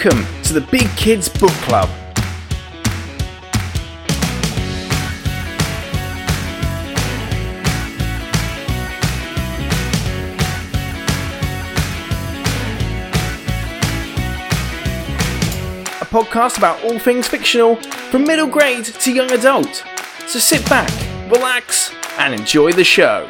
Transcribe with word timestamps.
Welcome 0.00 0.42
to 0.44 0.52
the 0.52 0.60
Big 0.60 0.88
Kids 0.90 1.28
Book 1.28 1.50
Club. 1.50 1.88
A 16.00 16.04
podcast 16.04 16.58
about 16.58 16.80
all 16.84 17.00
things 17.00 17.26
fictional 17.26 17.74
from 18.12 18.22
middle 18.22 18.46
grade 18.46 18.84
to 18.84 19.12
young 19.12 19.32
adult. 19.32 19.82
So 20.28 20.38
sit 20.38 20.64
back, 20.70 20.88
relax, 21.28 21.92
and 22.18 22.32
enjoy 22.32 22.70
the 22.70 22.84
show. 22.84 23.28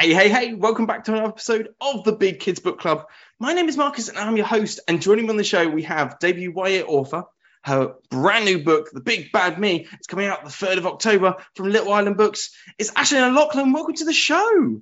Hey, 0.00 0.14
hey, 0.14 0.30
hey, 0.30 0.54
welcome 0.54 0.86
back 0.86 1.04
to 1.04 1.12
another 1.12 1.28
episode 1.28 1.74
of 1.78 2.04
the 2.04 2.12
Big 2.12 2.40
Kids 2.40 2.58
Book 2.58 2.80
Club. 2.80 3.04
My 3.38 3.52
name 3.52 3.68
is 3.68 3.76
Marcus 3.76 4.08
and 4.08 4.16
I'm 4.16 4.34
your 4.34 4.46
host. 4.46 4.80
And 4.88 5.02
joining 5.02 5.26
me 5.26 5.30
on 5.30 5.36
the 5.36 5.44
show, 5.44 5.68
we 5.68 5.82
have 5.82 6.18
debut 6.18 6.54
YA 6.56 6.84
author. 6.86 7.24
Her 7.64 7.96
brand 8.08 8.46
new 8.46 8.64
book, 8.64 8.88
The 8.90 9.02
Big 9.02 9.30
Bad 9.30 9.60
Me, 9.60 9.86
it's 9.92 10.06
coming 10.06 10.24
out 10.24 10.42
the 10.42 10.48
3rd 10.48 10.78
of 10.78 10.86
October 10.86 11.36
from 11.54 11.68
Little 11.68 11.92
Island 11.92 12.16
Books. 12.16 12.56
It's 12.78 12.90
Aislinn 12.92 13.28
O'Loughlinn. 13.28 13.74
Welcome 13.74 13.94
to 13.96 14.06
the 14.06 14.14
show. 14.14 14.80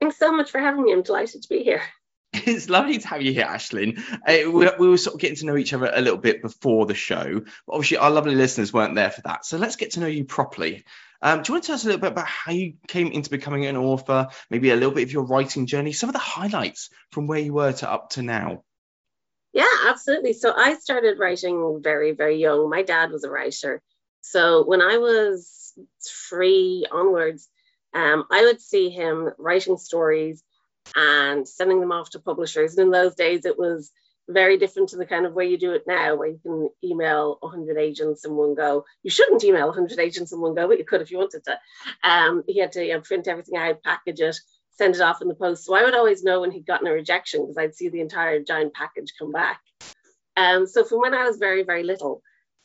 Thanks 0.00 0.18
so 0.18 0.32
much 0.32 0.50
for 0.50 0.60
having 0.60 0.82
me. 0.82 0.94
I'm 0.94 1.02
delighted 1.02 1.42
to 1.42 1.48
be 1.50 1.62
here. 1.62 1.82
It's 2.46 2.68
lovely 2.68 2.98
to 2.98 3.08
have 3.08 3.22
you 3.22 3.32
here, 3.32 3.44
Aislinn. 3.44 3.98
Uh, 4.26 4.50
we, 4.50 4.68
we, 4.78 4.88
were 4.88 4.96
sort 4.96 5.14
of 5.14 5.20
getting 5.20 5.36
to 5.36 5.46
know 5.46 5.56
each 5.56 5.72
other 5.72 5.90
a 5.92 6.00
little 6.00 6.18
bit 6.18 6.42
before 6.42 6.84
the 6.84 6.94
show, 6.94 7.40
but 7.66 7.72
obviously 7.72 7.96
our 7.96 8.10
lovely 8.10 8.34
listeners 8.34 8.72
weren't 8.72 8.96
there 8.96 9.10
for 9.10 9.22
that. 9.22 9.44
So 9.44 9.56
let's 9.56 9.76
get 9.76 9.92
to 9.92 10.00
know 10.00 10.06
you 10.06 10.24
properly. 10.24 10.84
Um, 11.22 11.42
do 11.42 11.48
you 11.48 11.54
want 11.54 11.64
to 11.64 11.66
tell 11.68 11.74
us 11.76 11.84
a 11.84 11.86
little 11.86 12.00
bit 12.00 12.12
about 12.12 12.26
how 12.26 12.52
you 12.52 12.74
came 12.88 13.12
into 13.12 13.30
becoming 13.30 13.66
an 13.66 13.76
author, 13.76 14.28
maybe 14.50 14.70
a 14.70 14.74
little 14.74 14.90
bit 14.90 15.04
of 15.04 15.12
your 15.12 15.24
writing 15.24 15.66
journey, 15.66 15.92
some 15.92 16.08
of 16.08 16.12
the 16.12 16.18
highlights 16.18 16.90
from 17.12 17.28
where 17.28 17.38
you 17.38 17.52
were 17.52 17.72
to 17.72 17.90
up 17.90 18.10
to 18.10 18.22
now? 18.22 18.64
Yeah, 19.52 19.64
absolutely. 19.86 20.32
So 20.32 20.52
I 20.54 20.74
started 20.74 21.18
writing 21.20 21.80
very, 21.82 22.12
very 22.12 22.38
young. 22.40 22.68
My 22.68 22.82
dad 22.82 23.12
was 23.12 23.22
a 23.22 23.30
writer. 23.30 23.80
So 24.22 24.64
when 24.64 24.82
I 24.82 24.98
was 24.98 25.72
three 26.28 26.84
onwards, 26.90 27.48
um, 27.94 28.24
I 28.30 28.42
would 28.42 28.60
see 28.60 28.90
him 28.90 29.30
writing 29.38 29.76
stories 29.76 30.42
and 30.94 31.48
sending 31.48 31.80
them 31.80 31.92
off 31.92 32.10
to 32.10 32.18
publishers. 32.18 32.76
And 32.76 32.86
in 32.86 32.90
those 32.90 33.14
days, 33.14 33.44
it 33.44 33.58
was 33.58 33.92
very 34.28 34.56
different 34.56 34.88
to 34.90 34.96
the 34.96 35.06
kind 35.06 35.26
of 35.26 35.34
way 35.34 35.46
you 35.48 35.58
do 35.58 35.72
it 35.72 35.84
now, 35.86 36.16
where 36.16 36.28
you 36.28 36.40
can 36.42 36.70
email 36.82 37.36
100 37.40 37.76
agents 37.78 38.24
in 38.24 38.34
one 38.34 38.54
go. 38.54 38.84
You 39.02 39.10
shouldn't 39.10 39.44
email 39.44 39.66
100 39.66 39.98
agents 39.98 40.32
in 40.32 40.40
one 40.40 40.54
go, 40.54 40.66
but 40.66 40.78
you 40.78 40.84
could 40.84 41.02
if 41.02 41.10
you 41.10 41.18
wanted 41.18 41.44
to. 41.44 41.58
Um, 42.08 42.42
he 42.46 42.58
had 42.58 42.72
to 42.72 42.84
you 42.84 42.94
know, 42.94 43.00
print 43.00 43.28
everything 43.28 43.56
out, 43.56 43.82
package 43.82 44.20
it, 44.20 44.36
send 44.70 44.94
it 44.94 45.00
off 45.00 45.22
in 45.22 45.28
the 45.28 45.34
post. 45.34 45.64
So 45.64 45.74
I 45.74 45.84
would 45.84 45.94
always 45.94 46.22
know 46.22 46.40
when 46.40 46.50
he'd 46.50 46.66
gotten 46.66 46.86
a 46.86 46.92
rejection 46.92 47.42
because 47.42 47.58
I'd 47.58 47.74
see 47.74 47.88
the 47.88 48.00
entire 48.00 48.42
giant 48.42 48.74
package 48.74 49.12
come 49.18 49.32
back. 49.32 49.60
Um, 50.36 50.66
so 50.66 50.84
from 50.84 51.00
when 51.00 51.14
I 51.14 51.24
was 51.24 51.36
very, 51.36 51.62
very 51.62 51.84
little, 51.84 52.22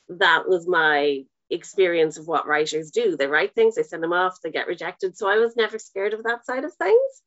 that 0.10 0.48
was 0.48 0.68
my 0.68 1.24
experience 1.50 2.18
of 2.18 2.28
what 2.28 2.48
writers 2.48 2.92
do. 2.92 3.18
They 3.18 3.28
write 3.28 3.54
things, 3.54 3.76
they 3.76 3.84
send 3.84 4.04
them 4.04 4.14
off, 4.14 4.40
they 4.44 4.52
get 4.52 4.68
rejected. 4.68 5.18
So 5.18 5.28
I 5.28 5.38
was 5.38 5.56
never 5.56 5.78
scared 5.78 6.14
of 6.14 6.24
that 6.24 6.46
side 6.46 6.64
of 6.64 6.74
things. 6.76 7.22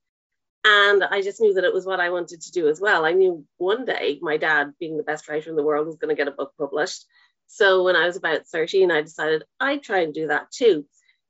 And 0.65 1.03
I 1.03 1.23
just 1.23 1.41
knew 1.41 1.55
that 1.55 1.65
it 1.65 1.75
was 1.75 1.87
what 1.87 1.99
I 1.99 2.11
wanted 2.11 2.43
to 2.43 2.53
do 2.53 2.69
as 2.69 2.81
well. 2.81 3.05
I 3.05 3.13
knew 3.13 3.45
one 3.57 3.85
day 3.85 4.19
my 4.23 4.37
dad, 4.37 4.75
being 4.79 4.97
the 4.97 5.03
best 5.03 5.29
writer 5.29 5.51
in 5.51 5.57
the 5.57 5.63
world, 5.63 5.87
was 5.87 5.97
going 5.97 6.15
to 6.15 6.19
get 6.19 6.29
a 6.29 6.37
book 6.37 6.53
published. 6.57 7.05
So 7.49 7.83
when 7.83 7.97
I 7.97 8.07
was 8.07 8.17
about 8.17 8.47
13, 8.47 8.91
I 8.91 9.03
decided 9.03 9.43
I'd 9.59 9.83
try 9.83 10.01
and 10.01 10.15
do 10.15 10.29
that 10.29 10.53
too. 10.53 10.87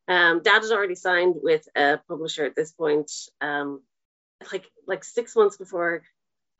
Um, 0.06 0.42
dad 0.42 0.62
had 0.62 0.72
already 0.72 0.94
signed 0.94 1.36
with 1.42 1.66
a 1.74 1.98
publisher 2.08 2.44
at 2.44 2.54
this 2.54 2.72
point, 2.72 3.10
um, 3.40 3.82
like 4.52 4.66
like 4.86 5.04
six 5.04 5.34
months 5.34 5.56
before 5.56 6.02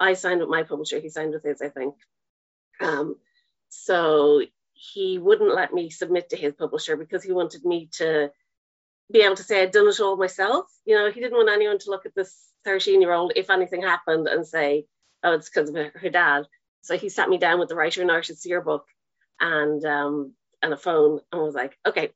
I 0.00 0.14
signed 0.14 0.40
with 0.40 0.48
my 0.48 0.62
publisher. 0.62 0.98
He 1.00 1.10
signed 1.10 1.32
with 1.32 1.42
his, 1.42 1.60
I 1.60 1.68
think. 1.68 1.94
Um, 2.80 3.16
so 3.68 4.42
he 4.72 5.18
wouldn't 5.18 5.54
let 5.54 5.72
me 5.72 5.90
submit 5.90 6.30
to 6.30 6.36
his 6.36 6.54
publisher 6.54 6.96
because 6.96 7.22
he 7.22 7.32
wanted 7.32 7.64
me 7.64 7.88
to 7.98 8.30
be 9.12 9.20
able 9.20 9.36
to 9.36 9.42
say 9.42 9.62
I'd 9.62 9.72
done 9.72 9.88
it 9.88 10.00
all 10.00 10.16
myself. 10.16 10.66
You 10.84 10.96
know, 10.96 11.10
he 11.10 11.20
didn't 11.20 11.36
want 11.36 11.50
anyone 11.50 11.78
to 11.80 11.90
look 11.90 12.06
at 12.06 12.14
this 12.14 12.51
13 12.64 13.00
year 13.00 13.12
old 13.12 13.32
if 13.36 13.50
anything 13.50 13.82
happened 13.82 14.28
and 14.28 14.46
say, 14.46 14.86
oh, 15.22 15.34
it's 15.34 15.48
because 15.48 15.70
of 15.70 15.76
her 15.94 16.10
dad. 16.10 16.44
So 16.82 16.96
he 16.96 17.08
sat 17.08 17.28
me 17.28 17.38
down 17.38 17.60
with 17.60 17.68
the 17.68 17.76
writer 17.76 18.02
and 18.02 18.10
artist 18.10 18.44
yearbook 18.44 18.86
and 19.40 19.84
um, 19.84 20.34
and 20.62 20.72
a 20.72 20.76
phone 20.76 21.20
and 21.32 21.42
was 21.42 21.54
like, 21.54 21.76
okay, 21.86 22.10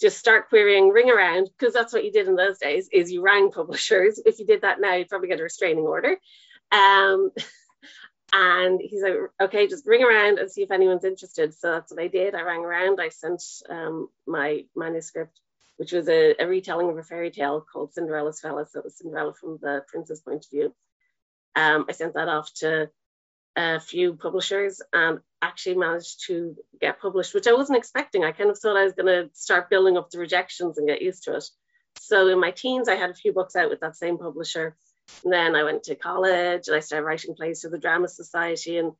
just 0.00 0.18
start 0.18 0.48
querying, 0.48 0.90
ring 0.90 1.10
around, 1.10 1.48
because 1.56 1.72
that's 1.72 1.92
what 1.92 2.04
you 2.04 2.12
did 2.12 2.28
in 2.28 2.36
those 2.36 2.58
days, 2.58 2.88
is 2.92 3.10
you 3.10 3.22
rang 3.22 3.50
publishers. 3.50 4.20
If 4.24 4.38
you 4.38 4.46
did 4.46 4.62
that 4.62 4.80
now, 4.80 4.94
you'd 4.94 5.08
probably 5.08 5.28
get 5.28 5.40
a 5.40 5.44
restraining 5.44 5.84
order. 5.84 6.16
Um, 6.70 7.30
and 8.32 8.80
he's 8.82 9.02
like, 9.02 9.14
okay, 9.40 9.66
just 9.66 9.86
ring 9.86 10.02
around 10.02 10.38
and 10.38 10.50
see 10.50 10.62
if 10.62 10.70
anyone's 10.70 11.04
interested. 11.04 11.54
So 11.54 11.72
that's 11.72 11.92
what 11.92 12.02
I 12.02 12.08
did. 12.08 12.34
I 12.34 12.42
rang 12.42 12.64
around. 12.64 13.00
I 13.00 13.08
sent 13.08 13.42
um, 13.70 14.08
my 14.26 14.64
manuscript 14.74 15.38
which 15.76 15.92
was 15.92 16.08
a, 16.08 16.34
a, 16.38 16.46
retelling 16.46 16.88
of 16.88 16.98
a 16.98 17.02
fairy 17.02 17.30
tale 17.30 17.64
called 17.72 17.92
Cinderella's 17.92 18.40
Fella. 18.40 18.66
So 18.66 18.80
it 18.80 18.84
was 18.84 18.98
Cinderella 18.98 19.34
from 19.34 19.58
the 19.60 19.84
prince's 19.88 20.20
point 20.20 20.44
of 20.44 20.50
view. 20.50 20.74
Um, 21.54 21.86
I 21.88 21.92
sent 21.92 22.14
that 22.14 22.28
off 22.28 22.52
to 22.54 22.90
a 23.56 23.80
few 23.80 24.14
publishers 24.14 24.82
and 24.92 25.20
actually 25.40 25.76
managed 25.76 26.26
to 26.26 26.56
get 26.80 27.00
published, 27.00 27.34
which 27.34 27.46
I 27.46 27.54
wasn't 27.54 27.78
expecting. 27.78 28.24
I 28.24 28.32
kind 28.32 28.50
of 28.50 28.58
thought 28.58 28.76
I 28.76 28.84
was 28.84 28.92
going 28.92 29.06
to 29.06 29.30
start 29.32 29.70
building 29.70 29.96
up 29.96 30.10
the 30.10 30.18
rejections 30.18 30.76
and 30.76 30.88
get 30.88 31.02
used 31.02 31.24
to 31.24 31.36
it. 31.36 31.44
So 31.98 32.28
in 32.28 32.40
my 32.40 32.50
teens, 32.50 32.88
I 32.88 32.96
had 32.96 33.10
a 33.10 33.14
few 33.14 33.32
books 33.32 33.56
out 33.56 33.70
with 33.70 33.80
that 33.80 33.96
same 33.96 34.18
publisher. 34.18 34.76
And 35.24 35.32
then 35.32 35.54
I 35.54 35.62
went 35.62 35.84
to 35.84 35.94
college 35.94 36.68
and 36.68 36.76
I 36.76 36.80
started 36.80 37.06
writing 37.06 37.34
plays 37.34 37.62
for 37.62 37.70
the 37.70 37.78
Drama 37.78 38.08
Society 38.08 38.76
and 38.76 38.92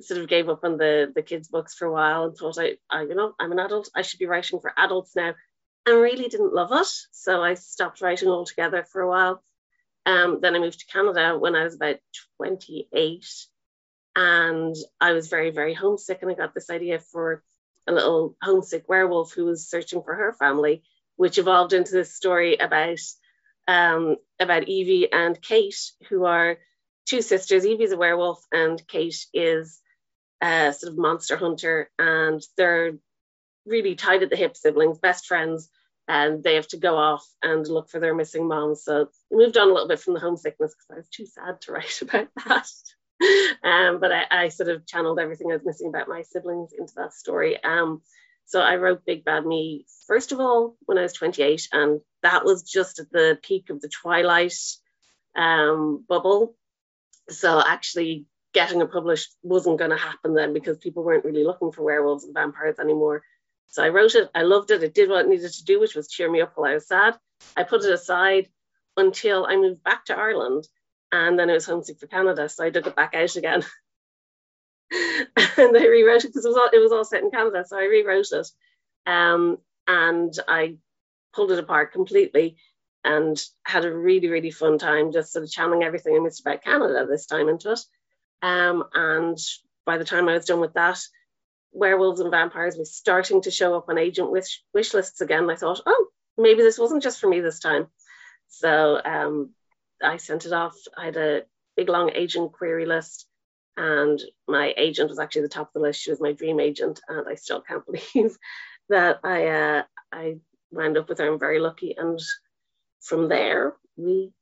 sort 0.00 0.20
of 0.20 0.28
gave 0.28 0.48
up 0.48 0.64
on 0.64 0.78
the 0.78 1.12
the 1.14 1.22
kids' 1.22 1.48
books 1.48 1.74
for 1.74 1.84
a 1.84 1.92
while 1.92 2.24
and 2.24 2.36
thought 2.36 2.58
I, 2.58 2.78
I 2.88 3.02
you 3.02 3.14
know, 3.14 3.34
I'm 3.38 3.52
an 3.52 3.58
adult. 3.58 3.90
I 3.94 4.02
should 4.02 4.18
be 4.18 4.26
writing 4.26 4.58
for 4.58 4.72
adults 4.76 5.14
now 5.14 5.34
and 5.86 6.00
really 6.00 6.28
didn't 6.28 6.54
love 6.54 6.72
it. 6.72 6.88
So 7.12 7.42
I 7.42 7.54
stopped 7.54 8.00
writing 8.00 8.28
altogether 8.28 8.84
for 8.84 9.00
a 9.00 9.08
while. 9.08 9.42
Um, 10.06 10.38
then 10.40 10.54
I 10.54 10.58
moved 10.58 10.80
to 10.80 10.86
Canada 10.86 11.38
when 11.38 11.54
I 11.54 11.64
was 11.64 11.74
about 11.74 11.96
28. 12.38 13.26
And 14.16 14.74
I 15.00 15.12
was 15.12 15.28
very, 15.28 15.50
very 15.50 15.74
homesick. 15.74 16.20
And 16.22 16.30
I 16.30 16.34
got 16.34 16.54
this 16.54 16.70
idea 16.70 16.98
for 16.98 17.42
a 17.86 17.92
little 17.92 18.36
homesick 18.42 18.88
werewolf 18.88 19.32
who 19.32 19.44
was 19.44 19.68
searching 19.68 20.02
for 20.02 20.14
her 20.14 20.32
family, 20.32 20.82
which 21.16 21.38
evolved 21.38 21.72
into 21.72 21.92
this 21.92 22.14
story 22.14 22.56
about 22.56 22.98
um, 23.68 24.16
about 24.40 24.68
Evie 24.68 25.12
and 25.12 25.40
Kate, 25.40 25.92
who 26.08 26.24
are 26.24 26.58
two 27.06 27.22
sisters. 27.22 27.64
Evie's 27.64 27.92
a 27.92 27.96
werewolf, 27.96 28.44
and 28.50 28.82
Kate 28.88 29.26
is 29.32 29.80
a 30.40 30.72
sort 30.72 30.92
of 30.92 30.98
monster 30.98 31.36
hunter. 31.36 31.90
And 31.98 32.42
they're 32.56 32.94
really 33.66 33.94
tied 33.94 34.22
at 34.22 34.30
the 34.30 34.36
hip 34.36 34.56
siblings, 34.56 34.98
best 34.98 35.26
friends, 35.26 35.68
and 36.08 36.42
they 36.42 36.56
have 36.56 36.68
to 36.68 36.76
go 36.76 36.96
off 36.96 37.26
and 37.42 37.66
look 37.68 37.88
for 37.88 38.00
their 38.00 38.14
missing 38.14 38.48
moms. 38.48 38.82
So 38.82 39.08
moved 39.30 39.56
on 39.56 39.68
a 39.68 39.72
little 39.72 39.88
bit 39.88 40.00
from 40.00 40.14
the 40.14 40.20
homesickness 40.20 40.74
because 40.74 40.90
I 40.90 40.96
was 40.96 41.08
too 41.08 41.26
sad 41.26 41.60
to 41.62 41.72
write 41.72 42.02
about 42.02 42.28
that. 42.46 42.68
um, 43.62 44.00
but 44.00 44.10
I, 44.10 44.24
I, 44.30 44.48
sort 44.48 44.70
of 44.70 44.86
channeled 44.86 45.20
everything 45.20 45.50
I 45.50 45.54
was 45.54 45.64
missing 45.64 45.88
about 45.88 46.08
my 46.08 46.22
siblings 46.22 46.72
into 46.76 46.94
that 46.96 47.12
story. 47.12 47.62
Um, 47.62 48.00
so 48.46 48.60
I 48.60 48.76
wrote 48.76 49.04
Big 49.04 49.24
Bad 49.24 49.44
Me 49.46 49.86
first 50.06 50.32
of 50.32 50.40
all 50.40 50.76
when 50.86 50.98
I 50.98 51.02
was 51.02 51.12
28, 51.12 51.68
and 51.72 52.00
that 52.22 52.44
was 52.44 52.62
just 52.62 52.98
at 52.98 53.12
the 53.12 53.38
peak 53.42 53.70
of 53.70 53.80
the 53.80 53.88
Twilight 53.88 54.56
um, 55.36 56.04
bubble. 56.08 56.56
So 57.28 57.62
actually 57.64 58.26
getting 58.52 58.80
it 58.80 58.90
published 58.90 59.32
wasn't 59.42 59.78
going 59.78 59.90
to 59.90 59.96
happen 59.96 60.34
then 60.34 60.52
because 60.52 60.78
people 60.78 61.04
weren't 61.04 61.24
really 61.24 61.44
looking 61.44 61.70
for 61.70 61.82
werewolves 61.82 62.24
and 62.24 62.34
vampires 62.34 62.80
anymore. 62.80 63.22
So 63.70 63.84
I 63.84 63.88
wrote 63.88 64.14
it, 64.14 64.28
I 64.34 64.42
loved 64.42 64.70
it, 64.70 64.82
it 64.82 64.94
did 64.94 65.08
what 65.08 65.24
it 65.24 65.28
needed 65.28 65.52
to 65.52 65.64
do, 65.64 65.80
which 65.80 65.94
was 65.94 66.08
cheer 66.08 66.30
me 66.30 66.40
up 66.40 66.52
while 66.54 66.70
I 66.70 66.74
was 66.74 66.88
sad. 66.88 67.16
I 67.56 67.62
put 67.62 67.84
it 67.84 67.92
aside 67.92 68.48
until 68.96 69.46
I 69.46 69.56
moved 69.56 69.82
back 69.82 70.04
to 70.06 70.16
Ireland 70.16 70.66
and 71.12 71.38
then 71.38 71.50
I 71.50 71.54
was 71.54 71.66
homesick 71.66 71.98
for 71.98 72.06
Canada. 72.06 72.48
So 72.48 72.64
I 72.64 72.70
dug 72.70 72.86
it 72.86 72.96
back 72.96 73.14
out 73.14 73.36
again. 73.36 73.64
and 74.90 75.76
I 75.76 75.86
rewrote 75.86 76.24
it 76.24 76.28
because 76.28 76.44
it 76.44 76.48
was 76.48 76.56
all 76.56 76.68
it 76.72 76.78
was 76.78 76.92
all 76.92 77.04
set 77.04 77.22
in 77.22 77.30
Canada. 77.30 77.64
So 77.66 77.78
I 77.78 77.84
rewrote 77.84 78.32
it. 78.32 78.48
Um, 79.06 79.58
and 79.86 80.32
I 80.46 80.76
pulled 81.32 81.52
it 81.52 81.58
apart 81.58 81.92
completely 81.92 82.56
and 83.04 83.40
had 83.64 83.84
a 83.84 83.92
really, 83.96 84.28
really 84.28 84.50
fun 84.50 84.78
time 84.78 85.12
just 85.12 85.32
sort 85.32 85.44
of 85.44 85.50
channeling 85.50 85.82
everything 85.82 86.14
I 86.14 86.18
missed 86.20 86.40
about 86.40 86.62
Canada 86.62 87.06
this 87.06 87.26
time 87.26 87.48
into 87.48 87.72
it. 87.72 87.80
Um, 88.42 88.84
and 88.94 89.38
by 89.86 89.98
the 89.98 90.04
time 90.04 90.28
I 90.28 90.34
was 90.34 90.44
done 90.44 90.60
with 90.60 90.74
that, 90.74 91.00
werewolves 91.72 92.20
and 92.20 92.30
vampires 92.30 92.76
was 92.76 92.94
starting 92.94 93.42
to 93.42 93.50
show 93.50 93.74
up 93.76 93.88
on 93.88 93.98
agent 93.98 94.30
wish, 94.30 94.62
wish 94.74 94.94
lists 94.94 95.20
again. 95.20 95.48
I 95.50 95.56
thought, 95.56 95.80
oh, 95.86 96.06
maybe 96.36 96.62
this 96.62 96.78
wasn't 96.78 97.02
just 97.02 97.20
for 97.20 97.28
me 97.28 97.40
this 97.40 97.60
time. 97.60 97.86
So 98.48 99.00
um, 99.04 99.50
I 100.02 100.16
sent 100.16 100.46
it 100.46 100.52
off. 100.52 100.76
I 100.96 101.06
had 101.06 101.16
a 101.16 101.42
big 101.76 101.88
long 101.88 102.10
agent 102.14 102.52
query 102.52 102.86
list, 102.86 103.26
and 103.76 104.20
my 104.48 104.74
agent 104.76 105.08
was 105.08 105.18
actually 105.18 105.42
the 105.42 105.48
top 105.48 105.68
of 105.68 105.72
the 105.74 105.80
list. 105.80 106.00
She 106.00 106.10
was 106.10 106.20
my 106.20 106.32
dream 106.32 106.60
agent, 106.60 107.00
and 107.08 107.26
I 107.28 107.36
still 107.36 107.60
can't 107.60 107.84
believe 108.14 108.36
that 108.88 109.20
I 109.24 109.46
uh, 109.46 109.82
I 110.12 110.36
wound 110.70 110.98
up 110.98 111.08
with 111.08 111.18
her. 111.18 111.32
I'm 111.32 111.38
very 111.38 111.60
lucky, 111.60 111.94
and 111.96 112.18
from 113.00 113.28
there 113.28 113.74
we 113.96 114.32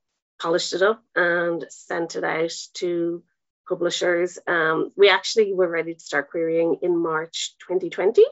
polished 0.41 0.73
it 0.73 0.83
up 0.83 1.03
and 1.15 1.65
sent 1.69 2.17
it 2.17 2.25
out 2.25 2.53
to 2.75 3.23
publishers. 3.69 4.39
Um, 4.47 4.93
we 4.97 5.11
actually 5.11 5.53
were 5.55 5.69
ready 5.69 5.95
to 5.95 6.01
start 6.01 6.31
querying 6.31 6.79
in 6.83 6.97
March 6.97 7.55
2020, 7.67 8.25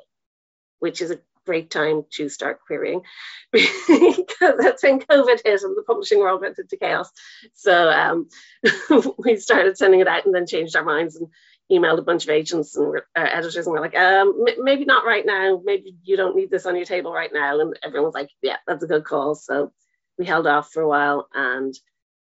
which 0.79 1.03
is 1.03 1.11
a 1.11 1.21
great 1.47 1.71
time 1.71 2.05
to 2.11 2.29
start 2.29 2.59
querying 2.67 3.03
because 3.53 4.55
that's 4.59 4.83
when 4.83 5.01
COVID 5.01 5.41
hit 5.45 5.63
and 5.63 5.77
the 5.77 5.85
publishing 5.87 6.19
world 6.19 6.41
went 6.43 6.59
into 6.59 6.77
chaos. 6.77 7.11
So 7.55 7.89
um, 7.89 8.29
we 9.19 9.37
started 9.37 9.79
sending 9.79 10.01
it 10.01 10.09
out 10.09 10.27
and 10.27 10.35
then 10.35 10.47
changed 10.47 10.77
our 10.77 10.85
minds 10.85 11.17
and 11.17 11.29
emailed 11.71 11.99
a 11.99 12.03
bunch 12.03 12.25
of 12.25 12.31
agents 12.31 12.77
and 12.77 12.97
uh, 12.97 13.01
editors 13.17 13.67
and 13.67 13.73
we're 13.73 13.81
like, 13.81 13.97
um, 13.97 14.45
m- 14.47 14.65
maybe 14.65 14.85
not 14.85 15.05
right 15.05 15.25
now. 15.25 15.61
Maybe 15.65 15.97
you 16.03 16.17
don't 16.17 16.37
need 16.37 16.51
this 16.51 16.67
on 16.67 16.77
your 16.77 16.85
table 16.85 17.13
right 17.13 17.31
now. 17.33 17.61
And 17.61 17.79
everyone 17.83 18.07
was 18.07 18.15
like, 18.15 18.31
yeah, 18.43 18.57
that's 18.67 18.85
a 18.85 18.89
good 18.89 19.05
call. 19.05 19.35
So 19.35 19.73
we 20.19 20.27
held 20.27 20.47
off 20.47 20.71
for 20.73 20.83
a 20.83 20.89
while 20.89 21.29
and 21.35 21.75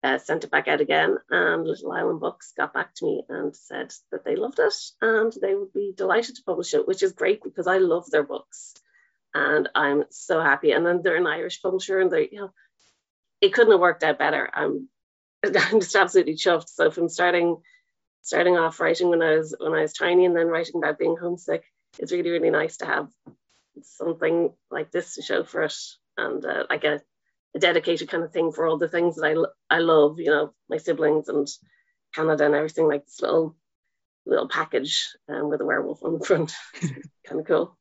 uh, 0.03 0.17
sent 0.17 0.43
it 0.43 0.51
back 0.51 0.67
out 0.67 0.81
again. 0.81 1.17
And 1.29 1.65
Little 1.65 1.91
Island 1.91 2.19
Books 2.19 2.53
got 2.57 2.73
back 2.73 2.93
to 2.95 3.05
me 3.05 3.23
and 3.29 3.55
said 3.55 3.93
that 4.11 4.25
they 4.25 4.35
loved 4.35 4.59
it 4.59 4.73
and 5.01 5.33
they 5.41 5.55
would 5.55 5.73
be 5.73 5.93
delighted 5.95 6.35
to 6.35 6.43
publish 6.45 6.73
it, 6.73 6.87
which 6.87 7.03
is 7.03 7.13
great 7.13 7.43
because 7.43 7.67
I 7.67 7.77
love 7.77 8.09
their 8.09 8.23
books 8.23 8.73
and 9.33 9.69
I'm 9.75 10.05
so 10.09 10.41
happy. 10.41 10.71
And 10.71 10.85
then 10.85 11.01
they're 11.03 11.17
an 11.17 11.27
Irish 11.27 11.61
publisher 11.61 11.99
and 11.99 12.11
they, 12.11 12.29
you 12.31 12.39
know, 12.39 12.53
it 13.41 13.53
couldn't 13.53 13.71
have 13.71 13.81
worked 13.81 14.03
out 14.03 14.19
better. 14.19 14.49
I'm, 14.53 14.87
I'm 15.43 15.79
just 15.79 15.95
absolutely 15.95 16.35
chuffed. 16.35 16.69
So 16.69 16.91
from 16.91 17.09
starting 17.09 17.57
starting 18.23 18.55
off 18.55 18.79
writing 18.79 19.09
when 19.09 19.21
I 19.21 19.37
was 19.37 19.55
when 19.59 19.73
I 19.73 19.81
was 19.81 19.93
tiny 19.93 20.25
and 20.25 20.35
then 20.35 20.47
writing 20.47 20.75
about 20.77 20.99
being 20.99 21.17
homesick, 21.19 21.63
it's 21.99 22.11
really 22.11 22.29
really 22.29 22.51
nice 22.51 22.77
to 22.77 22.85
have 22.85 23.09
something 23.81 24.51
like 24.69 24.91
this 24.91 25.15
to 25.15 25.21
show 25.21 25.43
for 25.43 25.63
it 25.63 25.73
and 26.17 26.45
uh, 26.45 26.65
a, 26.69 27.01
a, 27.55 27.59
dedicated 27.59 28.09
kind 28.09 28.23
of 28.23 28.31
thing 28.31 28.51
for 28.51 28.65
all 28.67 28.77
the 28.77 28.87
things 28.87 29.15
that 29.15 29.25
I 29.69 29.75
I 29.75 29.79
love. 29.79 30.19
You 30.19 30.31
know, 30.31 30.53
my 30.69 30.77
siblings 30.77 31.29
and 31.29 31.47
Canada 32.13 32.45
and 32.45 32.55
everything 32.55 32.87
like 32.87 33.05
this 33.05 33.21
little 33.21 33.55
little 34.25 34.47
package 34.47 35.09
um, 35.29 35.49
with 35.49 35.61
a 35.61 35.65
werewolf 35.65 36.03
on 36.03 36.19
the 36.19 36.25
front. 36.25 36.53
kind 37.27 37.41
of 37.41 37.45
cool. 37.45 37.77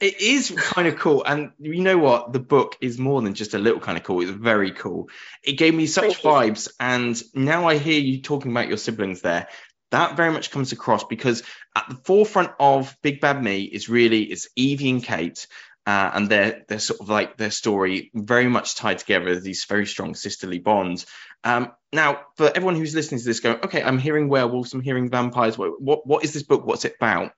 It 0.00 0.20
is 0.20 0.50
kind 0.50 0.88
of 0.88 0.98
cool. 0.98 1.24
And 1.24 1.52
you 1.58 1.82
know 1.82 1.98
what? 1.98 2.32
The 2.32 2.40
book 2.40 2.76
is 2.80 2.98
more 2.98 3.22
than 3.22 3.34
just 3.34 3.54
a 3.54 3.58
little 3.58 3.80
kind 3.80 3.96
of 3.96 4.04
cool. 4.04 4.20
It's 4.20 4.30
very 4.30 4.72
cool. 4.72 5.08
It 5.42 5.52
gave 5.52 5.74
me 5.74 5.86
such 5.86 6.16
Thank 6.16 6.18
vibes. 6.18 6.66
You. 6.68 6.72
And 6.80 7.22
now 7.34 7.68
I 7.68 7.78
hear 7.78 8.00
you 8.00 8.20
talking 8.22 8.50
about 8.50 8.68
your 8.68 8.76
siblings 8.76 9.20
there. 9.20 9.48
That 9.90 10.16
very 10.16 10.32
much 10.32 10.50
comes 10.50 10.72
across 10.72 11.04
because 11.04 11.42
at 11.76 11.86
the 11.88 11.96
forefront 11.96 12.52
of 12.58 12.96
Big 13.02 13.20
Bad 13.20 13.42
Me 13.42 13.62
is 13.62 13.88
really 13.88 14.22
it's 14.22 14.48
Evie 14.56 14.90
and 14.90 15.04
Kate. 15.04 15.46
Uh, 15.84 16.10
and 16.14 16.28
they're 16.28 16.64
they're 16.68 16.78
sort 16.78 17.00
of 17.00 17.08
like 17.08 17.36
their 17.36 17.50
story 17.50 18.10
very 18.14 18.48
much 18.48 18.76
tied 18.76 18.98
together 18.98 19.40
these 19.40 19.64
very 19.64 19.84
strong 19.86 20.14
sisterly 20.14 20.60
bonds. 20.60 21.06
Um, 21.42 21.72
now, 21.92 22.20
for 22.36 22.48
everyone 22.48 22.76
who's 22.76 22.94
listening 22.94 23.18
to 23.18 23.26
this, 23.26 23.40
going, 23.40 23.56
okay, 23.64 23.82
I'm 23.82 23.98
hearing 23.98 24.28
werewolves, 24.28 24.72
I'm 24.74 24.80
hearing 24.80 25.10
vampires. 25.10 25.58
What, 25.58 25.82
what 25.82 26.06
what 26.06 26.24
is 26.24 26.32
this 26.32 26.44
book? 26.44 26.64
What's 26.64 26.84
it 26.84 26.94
about? 26.96 27.32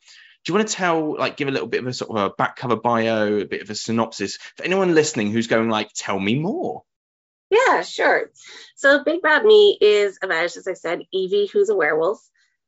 do 0.44 0.52
you 0.52 0.58
want 0.58 0.68
to 0.68 0.74
tell, 0.74 1.16
like, 1.16 1.38
give 1.38 1.48
a 1.48 1.50
little 1.50 1.66
bit 1.66 1.80
of 1.80 1.86
a 1.86 1.92
sort 1.94 2.10
of 2.10 2.16
a 2.16 2.34
back 2.34 2.56
cover 2.56 2.76
bio, 2.76 3.38
a 3.38 3.46
bit 3.46 3.62
of 3.62 3.70
a 3.70 3.74
synopsis 3.74 4.36
for 4.56 4.64
anyone 4.64 4.94
listening 4.94 5.32
who's 5.32 5.46
going, 5.46 5.70
like, 5.70 5.90
tell 5.94 6.20
me 6.20 6.38
more? 6.38 6.82
Yeah, 7.48 7.80
sure. 7.80 8.30
So, 8.76 9.02
Big 9.04 9.22
Bad 9.22 9.44
Me 9.46 9.78
is 9.80 10.18
about, 10.22 10.44
as 10.44 10.68
I 10.68 10.74
said, 10.74 11.00
Evie, 11.12 11.48
who's 11.50 11.70
a 11.70 11.74
werewolf, 11.74 12.20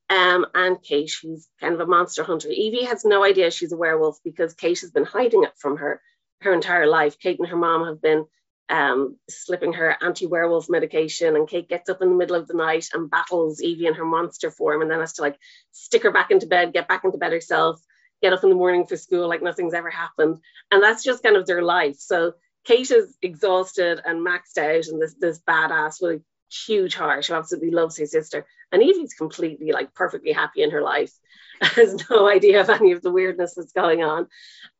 um, 0.08 0.46
and 0.54 0.82
Kate, 0.82 1.12
who's 1.22 1.48
kind 1.60 1.74
of 1.74 1.80
a 1.80 1.86
monster 1.86 2.22
hunter. 2.22 2.48
Evie 2.48 2.84
has 2.84 3.04
no 3.04 3.24
idea 3.24 3.50
she's 3.50 3.72
a 3.72 3.76
werewolf 3.76 4.18
because 4.22 4.54
Kate 4.54 4.80
has 4.80 4.90
been 4.90 5.04
hiding 5.04 5.44
it 5.44 5.52
from 5.56 5.78
her 5.78 6.00
her 6.42 6.52
entire 6.52 6.86
life. 6.86 7.18
Kate 7.18 7.38
and 7.38 7.48
her 7.48 7.56
mom 7.56 7.86
have 7.86 8.00
been 8.00 8.26
um, 8.68 9.16
slipping 9.28 9.72
her 9.74 9.96
anti-werewolf 10.00 10.68
medication 10.68 11.36
and 11.36 11.48
Kate 11.48 11.68
gets 11.68 11.88
up 11.88 12.02
in 12.02 12.10
the 12.10 12.16
middle 12.16 12.36
of 12.36 12.48
the 12.48 12.54
night 12.54 12.86
and 12.92 13.10
battles 13.10 13.62
Evie 13.62 13.86
in 13.86 13.94
her 13.94 14.04
monster 14.04 14.50
form 14.50 14.82
and 14.82 14.90
then 14.90 15.00
has 15.00 15.14
to 15.14 15.22
like 15.22 15.38
stick 15.72 16.02
her 16.02 16.10
back 16.10 16.30
into 16.30 16.46
bed, 16.46 16.72
get 16.72 16.88
back 16.88 17.04
into 17.04 17.18
bed 17.18 17.32
herself, 17.32 17.80
get 18.22 18.32
up 18.32 18.42
in 18.42 18.50
the 18.50 18.56
morning 18.56 18.86
for 18.86 18.96
school 18.96 19.28
like 19.28 19.42
nothing's 19.42 19.74
ever 19.74 19.90
happened. 19.90 20.38
And 20.70 20.82
that's 20.82 21.04
just 21.04 21.22
kind 21.22 21.36
of 21.36 21.46
their 21.46 21.62
life. 21.62 21.96
So 21.98 22.34
Kate 22.64 22.90
is 22.90 23.16
exhausted 23.22 24.00
and 24.04 24.26
maxed 24.26 24.58
out 24.58 24.86
and 24.88 25.00
this 25.00 25.14
this 25.14 25.40
badass 25.48 26.02
with 26.02 26.22
huge 26.50 26.94
heart 26.94 27.26
who 27.26 27.34
absolutely 27.34 27.70
loves 27.70 27.98
her 27.98 28.06
sister. 28.06 28.46
And 28.72 28.82
Evie's 28.82 29.14
completely 29.14 29.72
like 29.72 29.94
perfectly 29.94 30.32
happy 30.32 30.62
in 30.62 30.70
her 30.70 30.82
life. 30.82 31.12
has 31.60 32.04
no 32.10 32.28
idea 32.28 32.60
of 32.60 32.68
any 32.68 32.92
of 32.92 33.02
the 33.02 33.10
weirdness 33.10 33.54
that's 33.54 33.72
going 33.72 34.02
on 34.02 34.28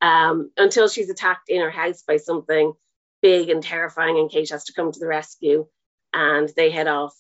um, 0.03 0.51
until 0.57 0.89
she's 0.89 1.09
attacked 1.09 1.49
in 1.49 1.63
her 1.63 1.71
house 1.71 2.03
by 2.03 2.19
something 2.19 2.73
big 3.23 3.49
and 3.49 3.63
terrifying, 3.63 4.19
and 4.19 4.31
Kate 4.31 4.51
has 4.51 4.65
to 4.65 4.73
come 4.73 4.93
to 4.93 5.01
the 5.01 5.07
rescue. 5.07 5.67
And 6.13 6.51
they 6.57 6.71
head 6.71 6.87
off 6.87 7.15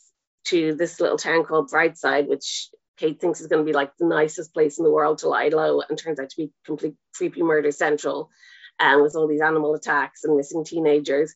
to 0.46 0.74
this 0.74 1.00
little 1.00 1.18
town 1.18 1.44
called 1.44 1.70
Brightside, 1.70 2.28
which 2.28 2.68
Kate 2.96 3.20
thinks 3.20 3.40
is 3.40 3.46
going 3.46 3.64
to 3.64 3.70
be 3.70 3.74
like 3.74 3.96
the 3.96 4.06
nicest 4.06 4.54
place 4.54 4.78
in 4.78 4.84
the 4.84 4.90
world 4.90 5.18
to 5.18 5.28
lie 5.28 5.48
low, 5.48 5.80
and 5.80 5.98
turns 5.98 6.20
out 6.20 6.30
to 6.30 6.36
be 6.36 6.52
complete 6.64 6.94
creepy 7.14 7.42
murder 7.42 7.72
central, 7.72 8.30
and 8.78 8.96
um, 8.96 9.02
with 9.02 9.16
all 9.16 9.26
these 9.26 9.40
animal 9.40 9.74
attacks 9.74 10.24
and 10.24 10.36
missing 10.36 10.64
teenagers, 10.64 11.34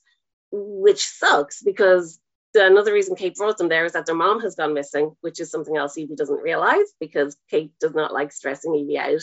which 0.52 1.06
sucks 1.06 1.62
because 1.62 2.18
the, 2.54 2.66
another 2.66 2.92
reason 2.92 3.16
Kate 3.16 3.34
brought 3.34 3.58
them 3.58 3.68
there 3.68 3.84
is 3.84 3.92
that 3.92 4.06
their 4.06 4.14
mom 4.14 4.40
has 4.40 4.54
gone 4.54 4.74
missing, 4.74 5.14
which 5.20 5.40
is 5.40 5.50
something 5.50 5.76
else 5.76 5.96
Evie 5.96 6.16
doesn't 6.16 6.42
realize 6.42 6.92
because 6.98 7.36
Kate 7.50 7.72
does 7.80 7.94
not 7.94 8.12
like 8.12 8.32
stressing 8.32 8.74
Evie 8.74 8.98
out 8.98 9.22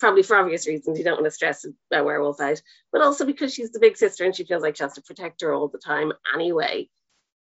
probably 0.00 0.22
for 0.22 0.36
obvious 0.36 0.66
reasons. 0.66 0.98
You 0.98 1.04
don't 1.04 1.16
want 1.16 1.26
to 1.26 1.30
stress 1.30 1.64
a 1.92 2.04
werewolf 2.04 2.40
out, 2.40 2.60
but 2.92 3.02
also 3.02 3.24
because 3.24 3.52
she's 3.52 3.70
the 3.70 3.80
big 3.80 3.96
sister 3.96 4.24
and 4.24 4.34
she 4.34 4.44
feels 4.44 4.62
like 4.62 4.76
she 4.76 4.82
has 4.82 4.94
to 4.94 5.02
protect 5.02 5.42
her 5.42 5.52
all 5.52 5.68
the 5.68 5.78
time 5.78 6.12
anyway. 6.34 6.88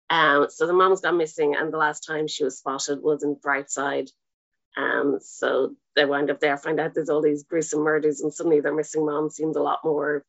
Um, 0.08 0.48
so 0.50 0.66
the 0.66 0.72
mom's 0.72 1.00
gone 1.00 1.18
missing, 1.18 1.54
and 1.54 1.72
the 1.72 1.78
last 1.78 2.00
time 2.00 2.26
she 2.26 2.42
was 2.42 2.58
spotted 2.58 3.00
was 3.00 3.22
in 3.22 3.36
Brightside. 3.36 4.10
Um, 4.76 5.18
so 5.20 5.76
they 5.94 6.04
wind 6.04 6.30
up 6.30 6.40
there, 6.40 6.56
find 6.56 6.80
out 6.80 6.94
there's 6.94 7.10
all 7.10 7.22
these 7.22 7.44
gruesome 7.44 7.80
murders, 7.80 8.20
and 8.20 8.34
suddenly 8.34 8.60
their 8.60 8.74
missing 8.74 9.06
mom 9.06 9.30
seems 9.30 9.56
a 9.56 9.62
lot 9.62 9.80
more 9.84 10.24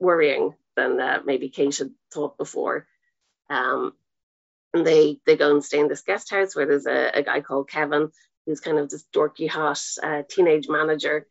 worrying 0.00 0.54
than 0.76 0.98
uh, 0.98 1.20
maybe 1.24 1.50
Kate 1.50 1.76
had 1.76 1.90
thought 2.12 2.38
before. 2.38 2.86
Um, 3.50 3.92
and 4.74 4.86
they 4.86 5.18
they 5.26 5.36
go 5.36 5.50
and 5.50 5.64
stay 5.64 5.80
in 5.80 5.88
this 5.88 6.02
guest 6.02 6.30
house 6.30 6.54
where 6.54 6.66
there's 6.66 6.86
a, 6.86 7.18
a 7.18 7.22
guy 7.22 7.40
called 7.40 7.70
Kevin 7.70 8.10
who's 8.46 8.60
kind 8.60 8.78
of 8.78 8.88
this 8.88 9.04
dorky 9.14 9.48
hot 9.48 9.80
uh, 10.02 10.22
teenage 10.28 10.68
manager 10.68 11.26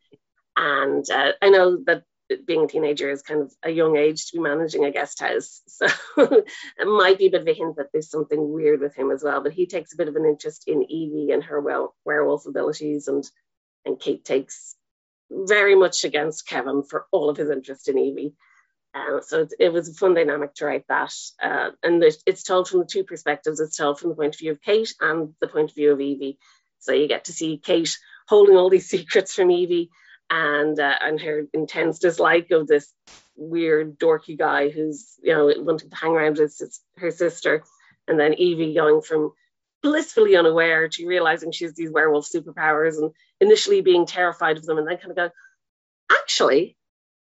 and 0.56 1.08
uh, 1.10 1.32
I 1.40 1.50
know 1.50 1.78
that 1.86 2.02
being 2.46 2.64
a 2.64 2.68
teenager 2.68 3.10
is 3.10 3.22
kind 3.22 3.42
of 3.42 3.52
a 3.62 3.70
young 3.70 3.96
age 3.96 4.26
to 4.26 4.36
be 4.36 4.42
managing 4.42 4.84
a 4.84 4.90
guest 4.90 5.20
house. 5.20 5.62
So 5.68 5.86
it 6.78 6.86
might 6.86 7.18
be 7.18 7.26
a 7.26 7.30
bit 7.30 7.42
of 7.42 7.48
a 7.48 7.52
hint 7.54 7.76
that 7.76 7.86
there's 7.92 8.10
something 8.10 8.52
weird 8.52 8.80
with 8.80 8.94
him 8.94 9.10
as 9.10 9.22
well. 9.22 9.42
But 9.42 9.52
he 9.52 9.66
takes 9.66 9.92
a 9.92 9.96
bit 9.96 10.08
of 10.08 10.16
an 10.16 10.24
interest 10.24 10.64
in 10.66 10.82
Evie 10.82 11.30
and 11.32 11.44
her 11.44 11.60
well, 11.60 11.94
werewolf 12.04 12.46
abilities, 12.46 13.06
and 13.06 13.24
and 13.84 14.00
Kate 14.00 14.24
takes 14.24 14.74
very 15.30 15.76
much 15.76 16.04
against 16.04 16.48
Kevin 16.48 16.82
for 16.82 17.06
all 17.12 17.30
of 17.30 17.36
his 17.36 17.50
interest 17.50 17.88
in 17.88 17.98
Evie. 17.98 18.34
Uh, 18.94 19.20
so 19.20 19.42
it, 19.42 19.52
it, 19.60 19.72
was 19.72 19.88
a 19.88 19.94
fun 19.94 20.14
dynamic 20.14 20.54
to 20.54 20.64
write 20.64 20.86
that. 20.88 21.14
Uh, 21.42 21.70
and 21.82 22.02
it, 22.02 22.16
it's 22.26 22.42
told 22.42 22.68
from 22.68 22.80
the 22.80 22.86
two 22.86 23.04
perspectives. 23.04 23.60
It's 23.60 23.76
told 23.76 24.00
from 24.00 24.10
the 24.10 24.16
point 24.16 24.34
of 24.34 24.38
view 24.38 24.52
of 24.52 24.62
Kate 24.62 24.92
and 25.00 25.34
the 25.40 25.48
point 25.48 25.70
of 25.70 25.76
view 25.76 25.92
of 25.92 26.00
Evie. 26.00 26.38
So 26.78 26.92
you 26.92 27.06
get 27.06 27.26
to 27.26 27.32
see 27.32 27.58
Kate 27.58 27.96
holding 28.26 28.56
all 28.56 28.70
these 28.70 28.88
secrets 28.90 29.34
from 29.34 29.50
Evie 29.50 29.90
and 30.30 30.78
uh, 30.78 30.94
and 31.00 31.20
her 31.20 31.46
intense 31.52 31.98
dislike 31.98 32.50
of 32.50 32.66
this 32.66 32.92
weird 33.36 33.98
dorky 33.98 34.36
guy 34.36 34.68
who's 34.68 35.14
you 35.22 35.32
know 35.32 35.52
wanting 35.58 35.90
to 35.90 35.96
hang 35.96 36.12
around 36.12 36.38
with 36.38 36.58
his, 36.58 36.80
her 36.96 37.10
sister 37.10 37.62
and 38.06 38.18
then 38.18 38.34
evie 38.34 38.74
going 38.74 39.00
from 39.00 39.32
blissfully 39.82 40.36
unaware 40.36 40.88
to 40.88 41.06
realizing 41.06 41.52
she 41.52 41.64
has 41.64 41.74
these 41.74 41.90
werewolf 41.90 42.28
superpowers 42.28 42.98
and 42.98 43.12
initially 43.40 43.80
being 43.80 44.06
terrified 44.06 44.56
of 44.56 44.66
them 44.66 44.76
and 44.76 44.88
then 44.88 44.96
kind 44.96 45.10
of 45.10 45.16
go 45.16 45.30
actually 46.10 46.76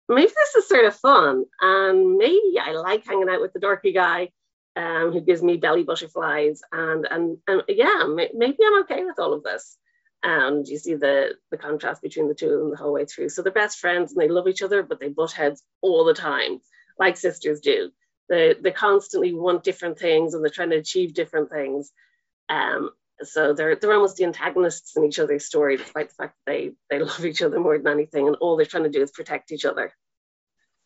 maybe 0.09 0.33
this 0.35 0.55
is 0.57 0.69
sort 0.69 0.85
of 0.85 0.97
fun 0.97 1.45
and 1.61 2.17
maybe 2.17 2.59
i 2.61 2.73
like 2.73 3.05
hanging 3.07 3.29
out 3.29 3.41
with 3.41 3.53
the 3.53 3.61
dorky 3.61 3.95
guy 3.95 4.31
um, 4.77 5.13
who 5.13 5.21
gives 5.21 5.43
me 5.43 5.57
belly 5.57 5.85
butterflies 5.85 6.61
and 6.73 7.07
and, 7.11 7.39
and 7.47 7.63
yeah 7.69 8.05
maybe 8.07 8.59
i'm 8.67 8.83
okay 8.83 9.05
with 9.05 9.19
all 9.19 9.33
of 9.33 9.43
this 9.43 9.77
and 10.25 10.67
you 10.67 10.79
see 10.79 10.95
the 10.95 11.35
the 11.51 11.59
contrast 11.59 12.03
between 12.03 12.29
the 12.29 12.35
two 12.35 12.49
of 12.49 12.59
them 12.59 12.71
the 12.71 12.77
whole 12.77 12.95
way 12.95 13.05
through. 13.05 13.29
So 13.29 13.43
they're 13.43 13.53
best 13.53 13.79
friends 13.79 14.13
and 14.13 14.21
they 14.21 14.29
love 14.29 14.49
each 14.49 14.63
other, 14.63 14.83
but 14.83 14.99
they 14.99 15.09
butt 15.09 15.33
heads 15.33 15.63
all 15.83 16.05
the 16.05 16.15
time, 16.15 16.61
like 16.99 17.17
sisters 17.17 17.61
do. 17.61 17.91
They 18.29 18.55
they 18.61 18.71
constantly 18.71 19.35
want 19.35 19.63
different 19.63 19.99
things 19.99 20.33
and 20.33 20.43
they're 20.43 20.51
trying 20.51 20.71
to 20.71 20.79
achieve 20.79 21.13
different 21.13 21.51
things. 21.51 21.93
Um, 22.49 22.91
so 23.23 23.53
they're 23.53 23.77
they're 23.77 23.93
almost 23.93 24.17
the 24.17 24.25
antagonists 24.25 24.97
in 24.97 25.05
each 25.05 25.19
other's 25.19 25.45
story, 25.45 25.77
despite 25.77 26.09
the 26.09 26.15
fact 26.15 26.37
that 26.47 26.53
they 26.53 26.73
they 26.91 26.99
love 26.99 27.25
each 27.25 27.43
other 27.43 27.61
more 27.61 27.79
than 27.79 27.93
anything, 27.93 28.27
and 28.27 28.37
all 28.37 28.57
they're 28.57 28.67
trying 28.67 28.85
to 28.85 28.91
do 28.91 29.03
is 29.03 29.11
protect 29.11 29.53
each 29.53 29.65
other. 29.65 29.93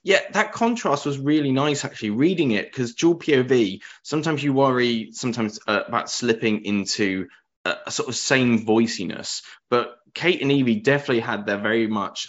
Yeah, 0.04 0.20
that 0.32 0.52
contrast 0.52 1.06
was 1.06 1.18
really 1.18 1.50
nice 1.50 1.84
actually 1.84 2.10
reading 2.10 2.52
it 2.52 2.70
because 2.70 2.94
dual 2.94 3.16
POV. 3.16 3.80
Sometimes 4.02 4.42
you 4.42 4.52
worry 4.52 5.10
sometimes 5.12 5.58
uh, 5.66 5.82
about 5.86 6.10
slipping 6.10 6.64
into 6.64 7.28
a, 7.64 7.74
a 7.86 7.90
sort 7.90 8.08
of 8.08 8.14
same 8.14 8.64
voiciness. 8.64 9.42
But 9.70 9.96
Kate 10.14 10.40
and 10.40 10.52
Evie 10.52 10.80
definitely 10.80 11.20
had 11.20 11.46
their 11.46 11.58
very 11.58 11.88
much 11.88 12.28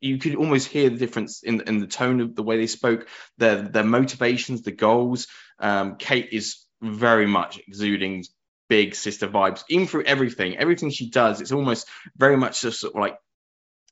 you 0.00 0.18
could 0.18 0.34
almost 0.34 0.66
hear 0.66 0.90
the 0.90 0.96
difference 0.96 1.44
in, 1.44 1.60
in 1.62 1.78
the 1.78 1.86
tone 1.86 2.20
of 2.20 2.34
the 2.34 2.42
way 2.42 2.56
they 2.56 2.66
spoke, 2.66 3.06
their 3.38 3.62
their 3.62 3.84
motivations, 3.84 4.62
the 4.62 4.72
goals. 4.72 5.28
Um, 5.60 5.96
Kate 5.96 6.28
is 6.32 6.64
very 6.82 7.26
much 7.26 7.60
exuding 7.66 8.24
big 8.72 8.94
sister 8.94 9.28
vibes, 9.28 9.64
even 9.68 9.86
through 9.86 10.04
everything. 10.04 10.56
Everything 10.56 10.88
she 10.88 11.10
does, 11.10 11.42
it's 11.42 11.52
almost 11.52 11.86
very 12.16 12.38
much 12.38 12.62
just 12.62 12.80
sort 12.80 12.94
of 12.94 13.02
like 13.02 13.18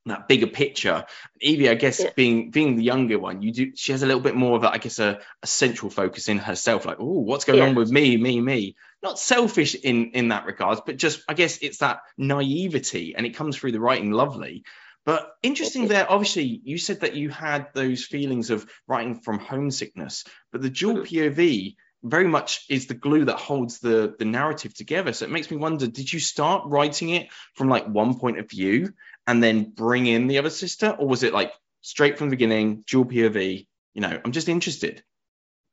that 0.06 0.26
bigger 0.26 0.46
picture. 0.46 1.04
Evie, 1.38 1.68
I 1.68 1.74
guess, 1.74 2.00
yeah. 2.00 2.08
being 2.16 2.50
being 2.50 2.76
the 2.76 2.82
younger 2.82 3.18
one, 3.18 3.42
you 3.42 3.52
do 3.52 3.72
she 3.76 3.92
has 3.92 4.02
a 4.02 4.06
little 4.06 4.22
bit 4.22 4.34
more 4.34 4.56
of 4.56 4.64
a, 4.64 4.70
I 4.70 4.78
guess, 4.78 4.98
a, 4.98 5.20
a 5.42 5.46
central 5.46 5.90
focus 5.90 6.30
in 6.30 6.38
herself, 6.38 6.86
like, 6.86 6.96
oh, 6.98 7.20
what's 7.20 7.44
going 7.44 7.58
yeah. 7.58 7.66
on 7.66 7.74
with 7.74 7.90
me, 7.90 8.16
me, 8.16 8.40
me. 8.40 8.74
Not 9.02 9.18
selfish 9.18 9.74
in 9.74 10.12
in 10.12 10.28
that 10.28 10.46
regards, 10.46 10.80
but 10.86 10.96
just 10.96 11.22
I 11.28 11.34
guess 11.34 11.58
it's 11.58 11.78
that 11.78 12.00
naivety, 12.16 13.14
and 13.14 13.26
it 13.26 13.36
comes 13.36 13.58
through 13.58 13.72
the 13.72 13.80
writing 13.80 14.12
lovely. 14.12 14.64
But 15.04 15.30
interesting 15.42 15.88
there, 15.88 16.10
obviously, 16.10 16.58
you 16.64 16.78
said 16.78 17.00
that 17.00 17.16
you 17.16 17.28
had 17.28 17.68
those 17.74 18.06
feelings 18.06 18.48
of 18.48 18.66
writing 18.86 19.20
from 19.20 19.40
homesickness, 19.40 20.24
but 20.52 20.62
the 20.62 20.70
dual 20.70 21.04
mm-hmm. 21.04 21.38
POV 21.38 21.76
very 22.02 22.26
much 22.26 22.64
is 22.68 22.86
the 22.86 22.94
glue 22.94 23.26
that 23.26 23.36
holds 23.36 23.78
the 23.78 24.14
the 24.18 24.24
narrative 24.24 24.74
together. 24.74 25.12
So 25.12 25.24
it 25.24 25.30
makes 25.30 25.50
me 25.50 25.56
wonder: 25.56 25.86
Did 25.86 26.12
you 26.12 26.20
start 26.20 26.64
writing 26.66 27.10
it 27.10 27.28
from 27.54 27.68
like 27.68 27.86
one 27.86 28.18
point 28.18 28.38
of 28.38 28.48
view 28.48 28.92
and 29.26 29.42
then 29.42 29.70
bring 29.70 30.06
in 30.06 30.26
the 30.26 30.38
other 30.38 30.50
sister, 30.50 30.90
or 30.98 31.06
was 31.06 31.22
it 31.22 31.34
like 31.34 31.52
straight 31.82 32.18
from 32.18 32.28
the 32.28 32.36
beginning, 32.36 32.84
dual 32.86 33.04
POV? 33.04 33.66
You 33.94 34.00
know, 34.00 34.20
I'm 34.24 34.32
just 34.32 34.48
interested. 34.48 35.02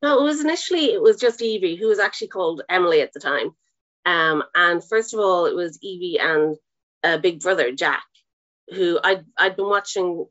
No, 0.02 0.20
it 0.20 0.24
was 0.24 0.42
initially 0.42 0.86
it 0.86 1.02
was 1.02 1.20
just 1.20 1.42
Evie, 1.42 1.76
who 1.76 1.88
was 1.88 2.00
actually 2.00 2.28
called 2.28 2.62
Emily 2.70 3.02
at 3.02 3.14
the 3.14 3.20
time. 3.20 3.52
Um, 4.06 4.44
and 4.54 4.84
first 4.84 5.14
of 5.14 5.20
all, 5.20 5.46
it 5.46 5.56
was 5.56 5.80
Evie 5.82 6.20
and 6.20 6.56
uh, 7.04 7.18
big 7.18 7.42
brother 7.42 7.72
Jack, 7.72 8.04
who 8.70 9.00
I'd 9.04 9.26
I'd 9.38 9.56
been 9.56 9.70
watching. 9.70 10.26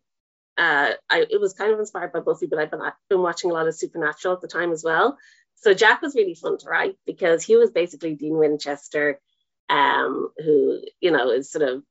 Uh, 0.59 0.93
I, 1.11 1.27
it 1.29 1.39
was 1.39 1.53
kind 1.53 1.73
of 1.73 1.79
inspired 1.79 2.13
by 2.13 2.21
Buffy, 2.21 2.47
but 2.47 2.59
I'd 2.59 2.71
been, 2.71 2.81
I'd 2.81 2.95
been 3.11 3.21
watching 3.21 3.51
a 3.51 3.55
lot 3.55 3.69
of 3.69 3.75
Supernatural 3.75 4.35
at 4.35 4.41
the 4.41 4.49
time 4.49 4.73
as 4.73 4.83
well. 4.83 5.19
So 5.57 5.75
Jack 5.75 6.03
was 6.03 6.15
really 6.15 6.35
fun 6.35 6.59
to 6.59 6.69
write 6.69 6.97
because 7.07 7.43
he 7.43 7.57
was 7.57 7.71
basically 7.71 8.15
Dean 8.15 8.37
Winchester, 8.37 9.21
um, 9.69 10.31
who 10.39 10.81
you 11.01 11.11
know 11.11 11.31
is 11.31 11.51
sort 11.51 11.69
of 11.69 11.83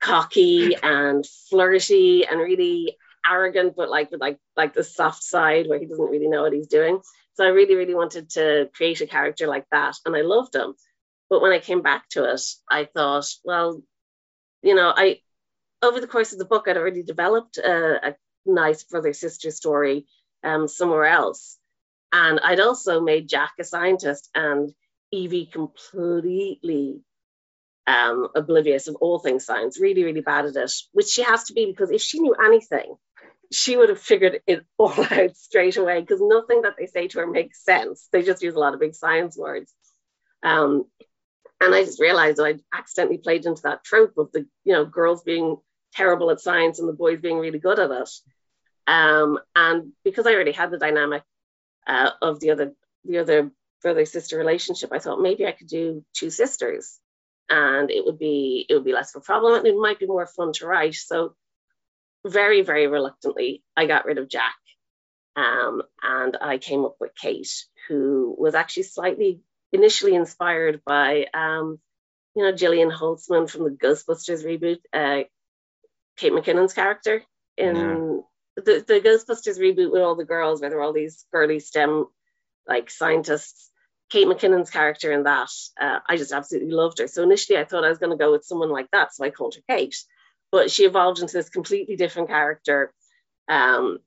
cocky 0.00 0.76
and 0.82 1.24
flirty 1.50 2.26
and 2.26 2.38
really 2.38 2.96
arrogant, 3.28 3.74
but 3.76 3.90
like 3.90 4.10
with 4.10 4.20
like 4.20 4.38
like 4.56 4.74
the 4.74 4.84
soft 4.84 5.22
side 5.22 5.66
where 5.68 5.78
he 5.78 5.86
doesn't 5.86 6.10
really 6.10 6.28
know 6.28 6.42
what 6.42 6.52
he's 6.52 6.68
doing. 6.68 7.00
So 7.34 7.44
I 7.44 7.48
really, 7.48 7.74
really 7.74 7.94
wanted 7.94 8.30
to 8.30 8.70
create 8.74 9.00
a 9.00 9.06
character 9.06 9.46
like 9.46 9.66
that, 9.70 9.96
and 10.04 10.16
I 10.16 10.22
loved 10.22 10.54
him. 10.54 10.74
But 11.28 11.42
when 11.42 11.52
I 11.52 11.58
came 11.58 11.82
back 11.82 12.08
to 12.10 12.32
it, 12.32 12.40
I 12.70 12.84
thought, 12.84 13.26
well, 13.44 13.82
you 14.62 14.74
know, 14.74 14.92
I 14.96 15.20
over 15.82 16.00
the 16.00 16.06
course 16.06 16.32
of 16.32 16.38
the 16.38 16.44
book, 16.44 16.66
I'd 16.66 16.76
already 16.76 17.02
developed 17.02 17.58
a, 17.58 18.08
a 18.08 18.16
nice 18.46 18.84
brother 18.84 19.12
sister 19.12 19.50
story 19.50 20.06
um, 20.42 20.68
somewhere 20.68 21.04
else. 21.04 21.58
And 22.18 22.40
I'd 22.40 22.60
also 22.60 23.02
made 23.02 23.28
Jack 23.28 23.52
a 23.60 23.64
scientist 23.64 24.30
and 24.34 24.72
Evie 25.12 25.44
completely 25.44 27.02
um, 27.86 28.28
oblivious 28.34 28.88
of 28.88 28.96
all 29.02 29.18
things 29.18 29.44
science, 29.44 29.78
really, 29.78 30.02
really 30.02 30.22
bad 30.22 30.46
at 30.46 30.56
it, 30.56 30.72
which 30.92 31.08
she 31.08 31.22
has 31.22 31.44
to 31.44 31.52
be 31.52 31.66
because 31.66 31.90
if 31.90 32.00
she 32.00 32.20
knew 32.20 32.32
anything, 32.32 32.94
she 33.52 33.76
would 33.76 33.90
have 33.90 34.00
figured 34.00 34.40
it 34.46 34.64
all 34.78 34.94
out 35.10 35.36
straight 35.36 35.76
away 35.76 36.00
because 36.00 36.22
nothing 36.22 36.62
that 36.62 36.76
they 36.78 36.86
say 36.86 37.06
to 37.06 37.18
her 37.18 37.26
makes 37.26 37.62
sense. 37.62 38.08
They 38.10 38.22
just 38.22 38.42
use 38.42 38.54
a 38.54 38.58
lot 38.58 38.72
of 38.72 38.80
big 38.80 38.94
science 38.94 39.36
words. 39.36 39.70
Um, 40.42 40.84
and 41.60 41.74
I 41.74 41.84
just 41.84 42.00
realized 42.00 42.40
I 42.40 42.54
accidentally 42.72 43.18
played 43.18 43.44
into 43.44 43.62
that 43.64 43.84
trope 43.84 44.16
of 44.16 44.32
the, 44.32 44.46
you 44.64 44.72
know, 44.72 44.86
girls 44.86 45.22
being 45.22 45.58
terrible 45.92 46.30
at 46.30 46.40
science 46.40 46.78
and 46.78 46.88
the 46.88 46.94
boys 46.94 47.20
being 47.20 47.38
really 47.38 47.58
good 47.58 47.78
at 47.78 47.90
it. 47.90 48.10
Um, 48.86 49.38
and 49.54 49.92
because 50.02 50.26
I 50.26 50.32
already 50.32 50.52
had 50.52 50.70
the 50.70 50.78
dynamic 50.78 51.22
uh, 51.86 52.10
of 52.22 52.40
the 52.40 52.50
other 52.50 52.74
the 53.04 53.18
other 53.18 53.50
brother 53.82 54.04
sister 54.04 54.36
relationship, 54.36 54.90
I 54.92 54.98
thought 54.98 55.20
maybe 55.20 55.46
I 55.46 55.52
could 55.52 55.68
do 55.68 56.04
two 56.12 56.30
sisters, 56.30 56.98
and 57.48 57.90
it 57.90 58.04
would 58.04 58.18
be 58.18 58.66
it 58.68 58.74
would 58.74 58.84
be 58.84 58.92
less 58.92 59.14
of 59.14 59.22
a 59.22 59.24
problem, 59.24 59.54
and 59.54 59.66
it 59.66 59.76
might 59.76 59.98
be 59.98 60.06
more 60.06 60.26
fun 60.26 60.52
to 60.54 60.66
write. 60.66 60.94
So 60.94 61.34
very 62.26 62.62
very 62.62 62.86
reluctantly, 62.86 63.62
I 63.76 63.86
got 63.86 64.04
rid 64.04 64.18
of 64.18 64.28
Jack, 64.28 64.56
um, 65.36 65.82
and 66.02 66.36
I 66.40 66.58
came 66.58 66.84
up 66.84 66.96
with 67.00 67.14
Kate, 67.14 67.64
who 67.88 68.34
was 68.38 68.54
actually 68.54 68.84
slightly 68.84 69.40
initially 69.72 70.14
inspired 70.14 70.82
by 70.84 71.26
um, 71.34 71.78
you 72.34 72.42
know 72.42 72.52
Jillian 72.52 72.92
Holtzmann 72.92 73.48
from 73.48 73.64
the 73.64 73.70
Ghostbusters 73.70 74.44
reboot, 74.44 74.78
uh, 74.92 75.24
Kate 76.16 76.32
McKinnon's 76.32 76.74
character 76.74 77.22
in. 77.56 78.24
The, 78.56 78.84
the 78.86 79.00
Ghostbusters 79.00 79.58
reboot 79.60 79.92
with 79.92 80.02
all 80.02 80.14
the 80.14 80.24
girls, 80.24 80.60
where 80.60 80.70
there 80.70 80.78
were 80.78 80.84
all 80.84 80.92
these 80.92 81.24
girly 81.32 81.60
STEM 81.60 82.06
like 82.66 82.90
scientists. 82.90 83.70
Kate 84.08 84.26
McKinnon's 84.26 84.70
character 84.70 85.10
in 85.12 85.24
that, 85.24 85.50
uh, 85.80 85.98
I 86.08 86.16
just 86.16 86.32
absolutely 86.32 86.70
loved 86.70 86.98
her. 87.00 87.08
So 87.08 87.22
initially, 87.22 87.58
I 87.58 87.64
thought 87.64 87.84
I 87.84 87.88
was 87.88 87.98
going 87.98 88.16
to 88.16 88.24
go 88.24 88.30
with 88.30 88.44
someone 88.44 88.70
like 88.70 88.90
that, 88.92 89.14
so 89.14 89.24
I 89.24 89.30
called 89.30 89.56
her 89.56 89.62
Kate. 89.68 89.96
But 90.52 90.70
she 90.70 90.84
evolved 90.84 91.18
into 91.18 91.32
this 91.32 91.48
completely 91.48 91.96
different 91.96 92.28
character, 92.28 92.94
um, 93.48 93.98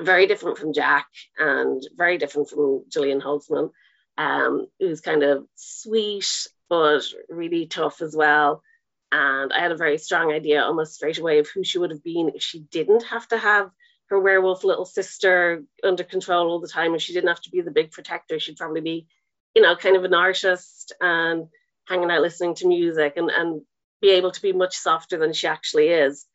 very 0.00 0.26
different 0.26 0.58
from 0.58 0.74
Jack 0.74 1.06
and 1.38 1.82
very 1.96 2.18
different 2.18 2.50
from 2.50 2.84
Jillian 2.90 3.22
Holtzmann, 3.22 3.70
um, 4.18 4.66
who's 4.78 5.00
kind 5.00 5.22
of 5.22 5.46
sweet 5.54 6.48
but 6.68 7.02
really 7.28 7.66
tough 7.66 8.02
as 8.02 8.14
well. 8.14 8.62
And 9.10 9.52
I 9.52 9.60
had 9.60 9.72
a 9.72 9.76
very 9.76 9.98
strong 9.98 10.32
idea 10.32 10.62
almost 10.62 10.94
straight 10.94 11.18
away 11.18 11.38
of 11.38 11.48
who 11.48 11.64
she 11.64 11.78
would 11.78 11.90
have 11.90 12.04
been 12.04 12.30
if 12.34 12.42
she 12.42 12.60
didn't 12.60 13.04
have 13.04 13.26
to 13.28 13.38
have 13.38 13.70
her 14.10 14.18
werewolf 14.20 14.64
little 14.64 14.84
sister 14.84 15.62
under 15.84 16.04
control 16.04 16.48
all 16.48 16.60
the 16.60 16.68
time. 16.68 16.92
and 16.92 17.00
she 17.00 17.12
didn't 17.12 17.28
have 17.28 17.40
to 17.42 17.50
be 17.50 17.60
the 17.60 17.70
big 17.70 17.92
protector, 17.92 18.38
she'd 18.38 18.56
probably 18.56 18.80
be, 18.80 19.06
you 19.54 19.62
know, 19.62 19.76
kind 19.76 19.96
of 19.96 20.04
an 20.04 20.14
artist 20.14 20.92
and 21.00 21.46
hanging 21.88 22.10
out 22.10 22.20
listening 22.20 22.54
to 22.56 22.68
music 22.68 23.14
and, 23.16 23.30
and 23.30 23.62
be 24.02 24.10
able 24.10 24.32
to 24.32 24.42
be 24.42 24.52
much 24.52 24.76
softer 24.76 25.16
than 25.16 25.32
she 25.32 25.46
actually 25.46 25.88
is. 25.88 26.26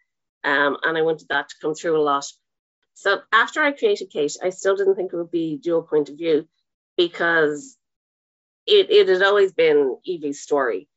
Um, 0.44 0.78
and 0.84 0.98
I 0.98 1.02
wanted 1.02 1.28
that 1.30 1.50
to 1.50 1.56
come 1.62 1.74
through 1.74 2.00
a 2.00 2.04
lot. 2.04 2.26
So 2.94 3.20
after 3.32 3.62
I 3.62 3.74
created 3.74 4.10
Kate, 4.10 4.38
I 4.42 4.52
still 4.52 4.76
didn't 4.78 4.96
think 4.96 5.12
it 5.12 5.18
would 5.18 5.32
be 5.32 5.58
dual 5.58 5.82
point 5.84 6.10
of 6.10 6.18
view 6.18 6.48
because 6.98 7.78
it, 8.66 8.90
it 8.90 9.10
had 9.10 9.22
always 9.22 9.52
been 9.52 9.98
Evie's 10.08 10.42
story. 10.42 10.88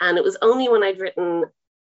And 0.00 0.16
it 0.16 0.24
was 0.24 0.38
only 0.40 0.68
when 0.68 0.82
I'd 0.82 0.98
written 1.00 1.44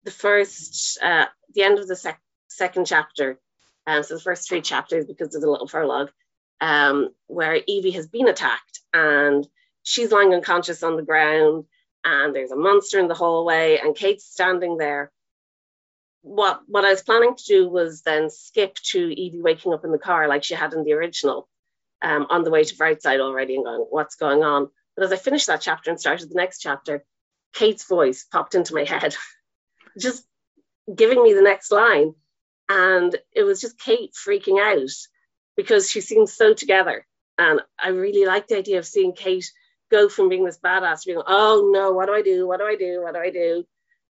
the 0.05 0.11
first, 0.11 0.99
uh, 1.03 1.27
the 1.55 1.63
end 1.63 1.79
of 1.79 1.89
the 1.89 1.97
sec- 1.97 2.23
second 2.49 2.87
chapter, 2.87 3.41
um, 3.89 4.03
so 4.03 4.15
the 4.15 4.21
first 4.21 4.47
three 4.47 4.61
chapters, 4.61 5.07
because 5.07 5.31
there's 5.31 5.45
a 5.45 5.51
little 5.51 5.67
prologue, 5.67 6.11
um, 6.61 7.09
where 7.27 7.59
Evie 7.67 7.93
has 7.93 8.07
been 8.07 8.29
attacked 8.29 8.81
and 8.93 9.49
she's 9.83 10.13
lying 10.13 10.35
unconscious 10.35 10.83
on 10.83 10.97
the 10.97 11.03
ground, 11.03 11.65
and 12.05 12.35
there's 12.35 12.51
a 12.51 12.57
monster 12.57 12.99
in 12.99 13.09
the 13.09 13.15
hallway, 13.15 13.79
and 13.83 13.97
Kate's 13.97 14.27
standing 14.27 14.77
there. 14.77 15.11
What 16.21 16.61
what 16.67 16.85
I 16.85 16.91
was 16.91 17.03
planning 17.03 17.35
to 17.35 17.45
do 17.45 17.69
was 17.69 18.03
then 18.03 18.29
skip 18.29 18.75
to 18.91 18.99
Evie 18.99 19.41
waking 19.41 19.73
up 19.73 19.85
in 19.85 19.93
the 19.93 19.99
car 19.99 20.29
like 20.29 20.45
she 20.45 20.55
had 20.55 20.75
in 20.75 20.85
the 20.85 20.93
original, 20.93 21.49
um, 22.03 22.27
on 22.29 22.45
the 22.45 22.51
way 22.51 22.65
to 22.65 22.75
Brightside 22.77 23.21
already, 23.21 23.55
and 23.55 23.65
going, 23.65 23.87
"What's 23.89 24.17
going 24.17 24.43
on?" 24.43 24.69
But 24.97 25.05
as 25.05 25.13
I 25.13 25.17
finished 25.17 25.47
that 25.47 25.63
chapter 25.63 25.91
and 25.91 25.99
started 25.99 26.29
the 26.29 26.35
next 26.35 26.59
chapter, 26.59 27.05
Kate's 27.55 27.85
voice 27.85 28.25
popped 28.25 28.55
into 28.55 28.75
my 28.75 28.85
head, 28.85 29.17
just 29.99 30.27
giving 30.95 31.23
me 31.23 31.33
the 31.33 31.43
next 31.43 31.71
line. 31.73 32.15
And 32.69 33.17
it 33.35 33.45
was 33.45 33.61
just 33.61 33.79
Kate 33.79 34.13
freaking 34.13 34.61
out 34.61 34.91
because 35.57 35.91
she 35.91 36.01
seemed 36.01 36.29
so 36.29 36.55
together. 36.55 37.07
And 37.39 37.61
I 37.83 37.89
really 37.91 38.27
liked 38.27 38.49
the 38.49 38.59
idea 38.59 38.79
of 38.79 38.87
seeing 38.87 39.13
Kate 39.13 39.51
go 39.91 40.09
from 40.09 40.29
being 40.29 40.45
this 40.45 40.59
badass 40.59 41.03
to 41.03 41.07
being, 41.07 41.23
oh 41.27 41.71
no, 41.73 41.93
what 41.93 42.07
do 42.07 42.13
I 42.13 42.23
do? 42.23 42.47
What 42.47 42.59
do 42.59 42.67
I 42.67 42.77
do? 42.77 43.03
What 43.03 43.15
do 43.15 43.21
I 43.21 43.31
do? 43.31 43.65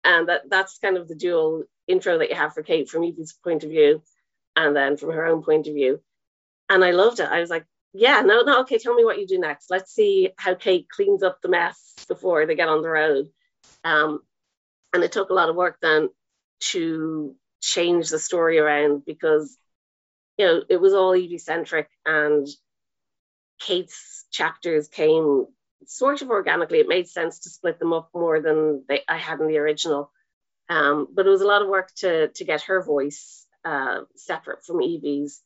And 0.04 0.28
that 0.28 0.48
that's 0.48 0.78
kind 0.78 0.96
of 0.96 1.08
the 1.08 1.14
dual 1.14 1.64
intro 1.88 2.18
that 2.18 2.30
you 2.30 2.36
have 2.36 2.54
for 2.54 2.62
Kate 2.62 2.88
from 2.88 3.04
Evie's 3.04 3.36
point 3.44 3.64
of 3.64 3.70
view 3.70 4.02
and 4.54 4.75
then 4.75 4.96
from 4.96 5.10
her 5.10 5.26
own 5.26 5.42
point 5.42 5.66
of 5.66 5.75
view. 5.75 6.00
And 6.68 6.84
I 6.84 6.92
loved 6.92 7.20
it. 7.20 7.28
I 7.28 7.40
was 7.40 7.50
like, 7.50 7.66
yeah, 7.92 8.22
no, 8.22 8.42
no, 8.42 8.60
okay, 8.60 8.78
tell 8.78 8.94
me 8.94 9.04
what 9.04 9.18
you 9.18 9.26
do 9.26 9.38
next. 9.38 9.70
Let's 9.70 9.92
see 9.92 10.30
how 10.36 10.54
Kate 10.54 10.88
cleans 10.88 11.22
up 11.22 11.40
the 11.40 11.48
mess 11.48 11.94
before 12.08 12.46
they 12.46 12.54
get 12.54 12.68
on 12.68 12.82
the 12.82 12.88
road. 12.88 13.28
Um, 13.84 14.20
and 14.92 15.02
it 15.02 15.12
took 15.12 15.30
a 15.30 15.34
lot 15.34 15.48
of 15.48 15.56
work 15.56 15.78
then 15.80 16.10
to 16.60 17.34
change 17.66 18.08
the 18.08 18.18
story 18.18 18.58
around 18.58 19.04
because, 19.04 19.56
you 20.38 20.46
know, 20.46 20.62
it 20.68 20.80
was 20.80 20.94
all 20.94 21.14
Evie 21.14 21.38
centric 21.38 21.88
and 22.04 22.46
Kate's 23.61 24.25
chapters 24.30 24.88
came 24.88 25.46
sort 25.87 26.23
of 26.23 26.30
organically. 26.30 26.78
It 26.78 26.88
made 26.88 27.08
sense 27.08 27.40
to 27.40 27.50
split 27.50 27.78
them 27.78 27.92
up 27.92 28.11
more 28.14 28.40
than 28.40 28.85
they, 28.88 29.02
I 29.08 29.18
had 29.18 29.40
in 29.40 29.49
the 29.49 29.58
original. 29.58 30.11
Um, 30.68 31.08
but 31.12 31.26
it 31.26 31.30
was 31.30 31.42
a 31.42 31.46
lot 31.46 31.62
of 31.62 31.68
work 31.68 31.90
to, 31.96 32.28
to 32.28 32.44
get 32.44 32.62
her 32.62 32.82
voice 32.82 33.46
uh, 33.64 34.00
separate 34.16 34.64
from 34.64 34.82
Evie's 34.82 35.42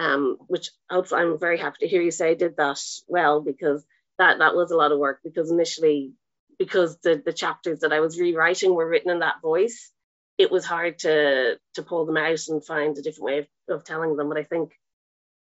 um, 0.00 0.38
which 0.46 0.70
I'm 0.88 1.38
very 1.38 1.58
happy 1.58 1.76
to 1.80 1.88
hear 1.88 2.00
you 2.00 2.10
say 2.10 2.30
I 2.30 2.34
did 2.34 2.56
that 2.56 2.80
well 3.06 3.42
because 3.42 3.84
that 4.18 4.38
that 4.38 4.54
was 4.54 4.70
a 4.70 4.76
lot 4.76 4.92
of 4.92 4.98
work 4.98 5.20
because 5.22 5.50
initially 5.50 6.14
because 6.58 6.98
the 7.00 7.22
the 7.22 7.34
chapters 7.34 7.80
that 7.80 7.92
I 7.92 8.00
was 8.00 8.18
rewriting 8.18 8.74
were 8.74 8.88
written 8.88 9.10
in 9.10 9.18
that 9.18 9.42
voice 9.42 9.92
it 10.40 10.50
was 10.50 10.64
hard 10.64 10.98
to 11.00 11.58
to 11.74 11.82
pull 11.82 12.06
them 12.06 12.16
out 12.16 12.40
and 12.48 12.64
find 12.64 12.96
a 12.96 13.02
different 13.02 13.24
way 13.24 13.38
of, 13.40 13.46
of 13.68 13.84
telling 13.84 14.16
them. 14.16 14.30
But 14.30 14.38
I 14.38 14.44
think 14.44 14.72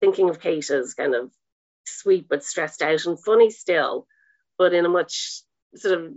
thinking 0.02 0.30
of 0.30 0.40
Kate 0.40 0.70
as 0.70 0.94
kind 0.94 1.16
of 1.16 1.32
sweet 1.86 2.28
but 2.30 2.44
stressed 2.44 2.84
out 2.84 3.06
and 3.08 3.20
funny 3.20 3.50
still, 3.50 4.06
but 4.60 4.74
in 4.74 4.86
a 4.86 4.90
much 4.90 5.42
sort 5.76 6.00
of 6.00 6.14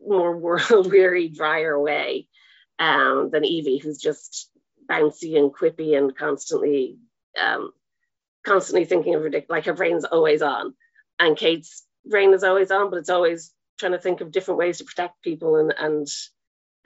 more 0.00 0.34
world 0.46 0.90
weary, 0.90 1.28
drier 1.28 1.78
way 1.78 2.28
um, 2.78 3.28
than 3.30 3.44
Evie, 3.44 3.78
who's 3.78 3.98
just 3.98 4.50
bouncy 4.90 5.36
and 5.36 5.52
quippy 5.52 5.96
and 5.96 6.16
constantly 6.16 6.96
um, 7.38 7.72
constantly 8.42 8.86
thinking 8.86 9.16
of 9.16 9.22
ridiculous 9.22 9.50
like 9.50 9.66
her 9.66 9.74
brain's 9.74 10.04
always 10.04 10.40
on. 10.40 10.72
And 11.18 11.36
kate's 11.36 11.84
brain 12.06 12.32
is 12.32 12.42
always 12.42 12.70
on 12.70 12.88
but 12.88 13.00
it's 13.00 13.10
always 13.10 13.52
trying 13.78 13.92
to 13.92 13.98
think 13.98 14.22
of 14.22 14.32
different 14.32 14.58
ways 14.58 14.78
to 14.78 14.84
protect 14.84 15.22
people 15.22 15.56
and 15.56 15.74
and 15.78 16.08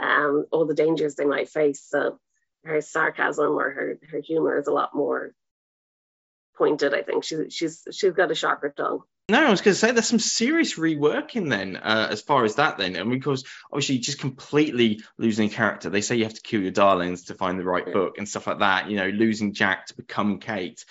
um, 0.03 0.47
all 0.51 0.67
the 0.67 0.75
dangers 0.75 1.15
they 1.15 1.25
might 1.25 1.49
face 1.49 1.85
so 1.89 2.19
her 2.65 2.81
sarcasm 2.81 3.53
or 3.59 3.71
her 3.71 3.99
her 4.11 4.21
humor 4.21 4.59
is 4.59 4.67
a 4.67 4.73
lot 4.73 4.95
more 4.95 5.33
pointed 6.57 6.95
i 6.95 7.03
think 7.03 7.25
she's 7.25 7.53
she's 7.53 7.83
she's 7.91 8.13
got 8.13 8.31
a 8.31 8.35
sharper 8.35 8.73
tongue 8.77 9.03
no, 9.29 9.47
I 9.47 9.51
was 9.51 9.61
going 9.61 9.73
to 9.73 9.79
say 9.79 9.93
there's 9.93 10.09
some 10.09 10.19
serious 10.19 10.77
reworking 10.77 11.49
then, 11.49 11.77
uh, 11.77 12.09
as 12.11 12.21
far 12.21 12.45
as 12.45 12.57
that 12.57 12.77
then, 12.77 12.97
and 12.97 13.09
because 13.09 13.45
obviously 13.73 13.99
just 13.99 14.19
completely 14.19 15.01
losing 15.17 15.49
character. 15.49 15.89
They 15.89 16.01
say 16.01 16.17
you 16.17 16.25
have 16.25 16.35
to 16.35 16.43
kill 16.43 16.61
your 16.61 16.73
darlings 16.73 17.27
to 17.27 17.35
find 17.35 17.59
the 17.59 17.65
right 17.65 17.85
yeah. 17.87 17.93
book 17.93 18.19
and 18.19 18.29
stuff 18.29 18.49
like 18.49 18.59
that. 18.59 18.91
You 18.91 18.97
know, 18.97 19.09
losing 19.09 19.55
Jack 19.55 19.87
to 19.87 19.97
become 19.97 20.41
Kate, 20.41 20.85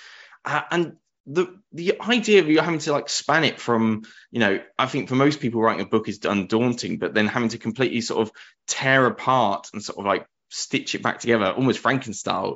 uh, 0.46 0.62
and 0.72 0.96
the 1.26 1.60
the 1.72 2.02
idea 2.02 2.42
of 2.42 2.50
you 2.50 2.60
having 2.60 2.80
to 2.80 2.92
like 2.92 3.10
span 3.10 3.44
it 3.44 3.60
from, 3.60 4.04
you 4.32 4.40
know, 4.40 4.60
I 4.78 4.86
think 4.88 5.10
for 5.10 5.16
most 5.16 5.40
people 5.40 5.62
writing 5.62 5.86
a 5.86 5.90
book 5.90 6.10
is 6.10 6.20
undaunting, 6.24 6.98
but 6.98 7.14
then 7.14 7.28
having 7.28 7.50
to 7.50 7.58
completely 7.58 8.02
sort 8.02 8.22
of 8.22 8.34
tear 8.68 9.06
apart 9.06 9.70
and 9.74 9.84
sort 9.84 10.00
of 10.00 10.06
like 10.06 10.26
stitch 10.50 10.96
it 10.96 11.04
back 11.04 11.20
together, 11.20 11.52
almost 11.52 11.80
Frankenstein 11.80 12.56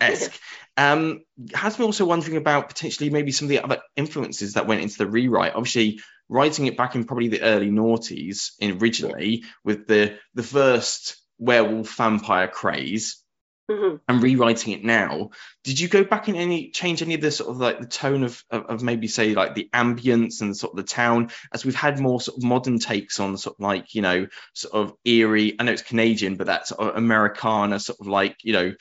esque. 0.00 0.38
Um, 0.76 1.20
has 1.54 1.78
me 1.78 1.84
also 1.84 2.04
wondering 2.04 2.36
about 2.36 2.66
potentially 2.66 3.08
maybe 3.08 3.30
some 3.30 3.46
of 3.46 3.50
the 3.50 3.60
other 3.60 3.80
influences 3.94 4.54
that 4.54 4.66
went 4.66 4.80
into 4.80 4.98
the 4.98 5.06
rewrite. 5.06 5.54
Obviously, 5.54 6.00
writing 6.28 6.66
it 6.66 6.76
back 6.76 6.96
in 6.96 7.04
probably 7.04 7.28
the 7.28 7.42
early 7.42 7.70
noughties 7.70 8.50
originally 8.60 9.44
with 9.62 9.86
the 9.86 10.18
the 10.34 10.42
first 10.42 11.16
werewolf 11.38 11.94
vampire 11.96 12.48
craze. 12.48 13.22
Mm-hmm. 13.70 13.96
And 14.08 14.22
rewriting 14.22 14.74
it 14.74 14.84
now, 14.84 15.30
did 15.62 15.80
you 15.80 15.88
go 15.88 16.04
back 16.04 16.28
and 16.28 16.36
any 16.36 16.70
change 16.70 17.00
any 17.00 17.14
of 17.14 17.22
the 17.22 17.30
sort 17.30 17.48
of 17.48 17.56
like 17.56 17.80
the 17.80 17.86
tone 17.86 18.22
of, 18.22 18.44
of, 18.50 18.66
of 18.66 18.82
maybe 18.82 19.08
say 19.08 19.34
like 19.34 19.54
the 19.54 19.70
ambience 19.72 20.42
and 20.42 20.54
sort 20.54 20.74
of 20.74 20.76
the 20.76 20.82
town 20.82 21.30
as 21.50 21.64
we've 21.64 21.74
had 21.74 21.98
more 21.98 22.20
sort 22.20 22.36
of 22.36 22.44
modern 22.44 22.78
takes 22.78 23.18
on 23.20 23.38
sort 23.38 23.56
of 23.56 23.60
like 23.60 23.94
you 23.94 24.02
know 24.02 24.26
sort 24.52 24.74
of 24.74 24.92
eerie 25.06 25.56
I 25.58 25.64
know 25.64 25.72
it's 25.72 25.80
Canadian 25.80 26.36
but 26.36 26.48
that 26.48 26.68
sort 26.68 26.90
of 26.90 26.96
Americana 26.96 27.80
sort 27.80 28.00
of 28.00 28.06
like 28.06 28.36
you 28.42 28.52
know 28.52 28.74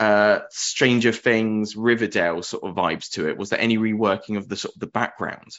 uh, 0.00 0.40
Stranger 0.48 1.12
Things, 1.12 1.76
Riverdale 1.76 2.42
sort 2.42 2.64
of 2.64 2.74
vibes 2.74 3.10
to 3.10 3.28
it? 3.28 3.36
Was 3.36 3.50
there 3.50 3.60
any 3.60 3.76
reworking 3.76 4.38
of 4.38 4.48
the 4.48 4.56
sort 4.56 4.74
of 4.74 4.80
the 4.80 4.86
background? 4.86 5.52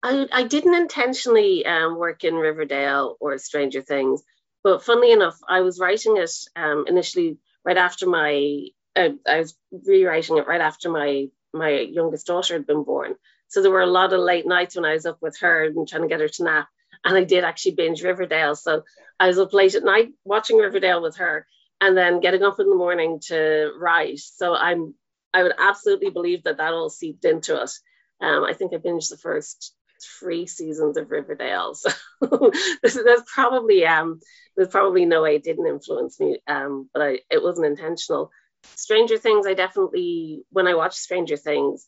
I, 0.00 0.28
I 0.32 0.44
didn't 0.44 0.74
intentionally 0.74 1.66
um, 1.66 1.98
work 1.98 2.22
in 2.22 2.34
Riverdale 2.34 3.16
or 3.18 3.36
Stranger 3.38 3.82
Things, 3.82 4.22
but 4.62 4.84
funnily 4.84 5.10
enough, 5.10 5.36
I 5.46 5.62
was 5.62 5.80
writing 5.80 6.16
it 6.18 6.30
um, 6.54 6.84
initially 6.86 7.38
right 7.68 7.76
after 7.76 8.06
my 8.06 8.68
uh, 8.96 9.10
I 9.26 9.40
was 9.40 9.54
rewriting 9.86 10.38
it 10.38 10.46
right 10.46 10.62
after 10.70 10.88
my 10.90 11.26
my 11.52 11.72
youngest 11.80 12.26
daughter 12.26 12.54
had 12.54 12.66
been 12.66 12.82
born. 12.82 13.14
So 13.48 13.60
there 13.60 13.70
were 13.70 13.88
a 13.88 13.96
lot 14.00 14.14
of 14.14 14.20
late 14.20 14.46
nights 14.46 14.74
when 14.74 14.86
I 14.86 14.94
was 14.94 15.04
up 15.04 15.18
with 15.20 15.36
her 15.40 15.64
and 15.64 15.86
trying 15.86 16.02
to 16.02 16.08
get 16.08 16.20
her 16.20 16.28
to 16.28 16.44
nap. 16.44 16.68
And 17.04 17.14
I 17.16 17.24
did 17.24 17.44
actually 17.44 17.74
binge 17.74 18.02
Riverdale. 18.02 18.54
So 18.54 18.84
I 19.20 19.26
was 19.26 19.38
up 19.38 19.52
late 19.52 19.74
at 19.74 19.84
night 19.84 20.08
watching 20.24 20.56
Riverdale 20.56 21.02
with 21.02 21.16
her 21.18 21.46
and 21.80 21.96
then 21.96 22.20
getting 22.20 22.42
up 22.42 22.58
in 22.58 22.70
the 22.70 22.74
morning 22.84 23.20
to 23.28 23.70
write. 23.78 24.18
So 24.18 24.54
I'm 24.54 24.94
I 25.34 25.42
would 25.42 25.54
absolutely 25.58 26.10
believe 26.10 26.44
that 26.44 26.56
that 26.56 26.72
all 26.72 26.88
seeped 26.88 27.26
into 27.26 27.62
it. 27.62 27.70
Um, 28.20 28.44
I 28.44 28.54
think 28.54 28.72
I 28.72 28.78
binged 28.78 29.10
the 29.10 29.18
first 29.18 29.74
three 30.20 30.46
seasons 30.46 30.96
of 30.96 31.10
Riverdale, 31.10 31.74
so 31.74 31.90
there's 32.22 33.22
probably 33.32 33.86
um, 33.86 34.20
there's 34.56 34.68
probably 34.68 35.04
no 35.04 35.22
way 35.22 35.36
it 35.36 35.44
didn't 35.44 35.66
influence 35.66 36.18
me, 36.18 36.38
um, 36.46 36.88
but 36.92 37.02
I, 37.02 37.18
it 37.30 37.42
wasn't 37.42 37.66
intentional. 37.66 38.30
Stranger 38.74 39.18
Things, 39.18 39.46
I 39.46 39.54
definitely 39.54 40.42
when 40.50 40.66
I 40.66 40.74
watched 40.74 40.98
Stranger 40.98 41.36
Things, 41.36 41.86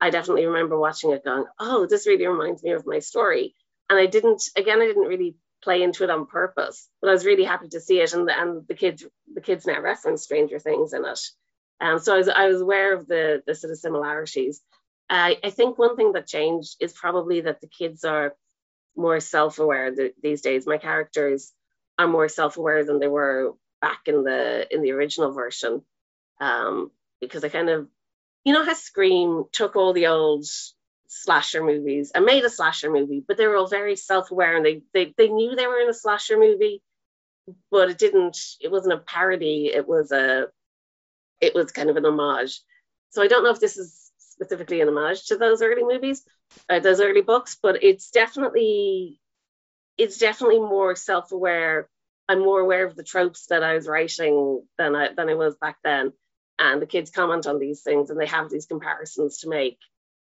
I 0.00 0.10
definitely 0.10 0.46
remember 0.46 0.78
watching 0.78 1.12
it 1.12 1.24
going, 1.24 1.44
oh, 1.58 1.86
this 1.86 2.06
really 2.06 2.26
reminds 2.26 2.62
me 2.62 2.72
of 2.72 2.86
my 2.86 3.00
story, 3.00 3.54
and 3.90 3.98
I 3.98 4.06
didn't 4.06 4.42
again 4.56 4.80
I 4.80 4.86
didn't 4.86 5.08
really 5.08 5.36
play 5.62 5.82
into 5.82 6.04
it 6.04 6.10
on 6.10 6.26
purpose. 6.26 6.88
But 7.00 7.10
I 7.10 7.12
was 7.12 7.26
really 7.26 7.44
happy 7.44 7.68
to 7.68 7.80
see 7.80 8.00
it, 8.00 8.12
and 8.12 8.28
the, 8.28 8.38
and 8.38 8.66
the 8.66 8.74
kids 8.74 9.04
the 9.32 9.40
kids 9.40 9.66
now 9.66 9.80
reference 9.80 10.22
Stranger 10.22 10.58
Things 10.58 10.92
in 10.92 11.04
it. 11.04 11.20
Um, 11.80 11.98
so 11.98 12.14
I 12.14 12.18
was 12.18 12.28
I 12.28 12.46
was 12.48 12.60
aware 12.60 12.94
of 12.94 13.06
the 13.06 13.42
the 13.46 13.54
sort 13.54 13.70
of 13.70 13.78
similarities. 13.78 14.60
Uh, 15.10 15.34
I 15.44 15.50
think 15.50 15.78
one 15.78 15.96
thing 15.96 16.12
that 16.12 16.26
changed 16.26 16.76
is 16.80 16.92
probably 16.92 17.42
that 17.42 17.60
the 17.60 17.68
kids 17.68 18.04
are 18.04 18.34
more 18.96 19.20
self-aware 19.20 19.94
th- 19.94 20.14
these 20.22 20.42
days. 20.42 20.66
My 20.66 20.78
characters 20.78 21.52
are 21.98 22.08
more 22.08 22.28
self-aware 22.28 22.84
than 22.84 23.00
they 23.00 23.08
were 23.08 23.54
back 23.80 24.02
in 24.06 24.24
the 24.24 24.66
in 24.74 24.82
the 24.82 24.92
original 24.92 25.32
version, 25.32 25.82
um, 26.40 26.90
because 27.20 27.44
I 27.44 27.50
kind 27.50 27.70
of 27.70 27.88
you 28.44 28.54
know 28.54 28.64
how 28.64 28.74
Scream 28.74 29.44
took 29.52 29.76
all 29.76 29.92
the 29.92 30.08
old 30.08 30.46
slasher 31.08 31.64
movies 31.64 32.12
and 32.14 32.24
made 32.24 32.44
a 32.44 32.50
slasher 32.50 32.90
movie, 32.90 33.24
but 33.26 33.36
they 33.36 33.46
were 33.46 33.56
all 33.56 33.68
very 33.68 33.96
self-aware 33.96 34.56
and 34.56 34.66
they, 34.66 34.82
they 34.94 35.14
they 35.16 35.28
knew 35.28 35.56
they 35.56 35.66
were 35.66 35.80
in 35.80 35.88
a 35.90 35.94
slasher 35.94 36.38
movie, 36.38 36.82
but 37.70 37.90
it 37.90 37.98
didn't, 37.98 38.38
it 38.60 38.70
wasn't 38.70 38.94
a 38.94 38.98
parody, 38.98 39.68
it 39.74 39.88
was 39.88 40.12
a 40.12 40.46
it 41.40 41.54
was 41.54 41.72
kind 41.72 41.90
of 41.90 41.96
an 41.96 42.06
homage. 42.06 42.62
So 43.10 43.22
I 43.22 43.28
don't 43.28 43.44
know 43.44 43.50
if 43.52 43.60
this 43.60 43.76
is 43.78 44.07
specifically 44.38 44.80
an 44.80 44.88
homage 44.88 45.26
to 45.26 45.36
those 45.36 45.62
early 45.62 45.82
movies, 45.82 46.24
uh, 46.68 46.78
those 46.78 47.00
early 47.00 47.22
books, 47.22 47.56
but 47.60 47.82
it's 47.82 48.10
definitely 48.10 49.20
it's 49.96 50.18
definitely 50.18 50.60
more 50.60 50.94
self-aware. 50.94 51.88
I'm 52.28 52.38
more 52.38 52.60
aware 52.60 52.86
of 52.86 52.94
the 52.94 53.02
tropes 53.02 53.46
that 53.46 53.64
I 53.64 53.74
was 53.74 53.88
writing 53.88 54.62
than 54.78 54.94
I 54.94 55.12
than 55.12 55.28
I 55.28 55.34
was 55.34 55.56
back 55.56 55.78
then. 55.82 56.12
And 56.60 56.80
the 56.80 56.86
kids 56.86 57.10
comment 57.10 57.46
on 57.46 57.58
these 57.58 57.82
things 57.82 58.10
and 58.10 58.20
they 58.20 58.26
have 58.26 58.50
these 58.50 58.66
comparisons 58.66 59.38
to 59.38 59.48
make. 59.48 59.78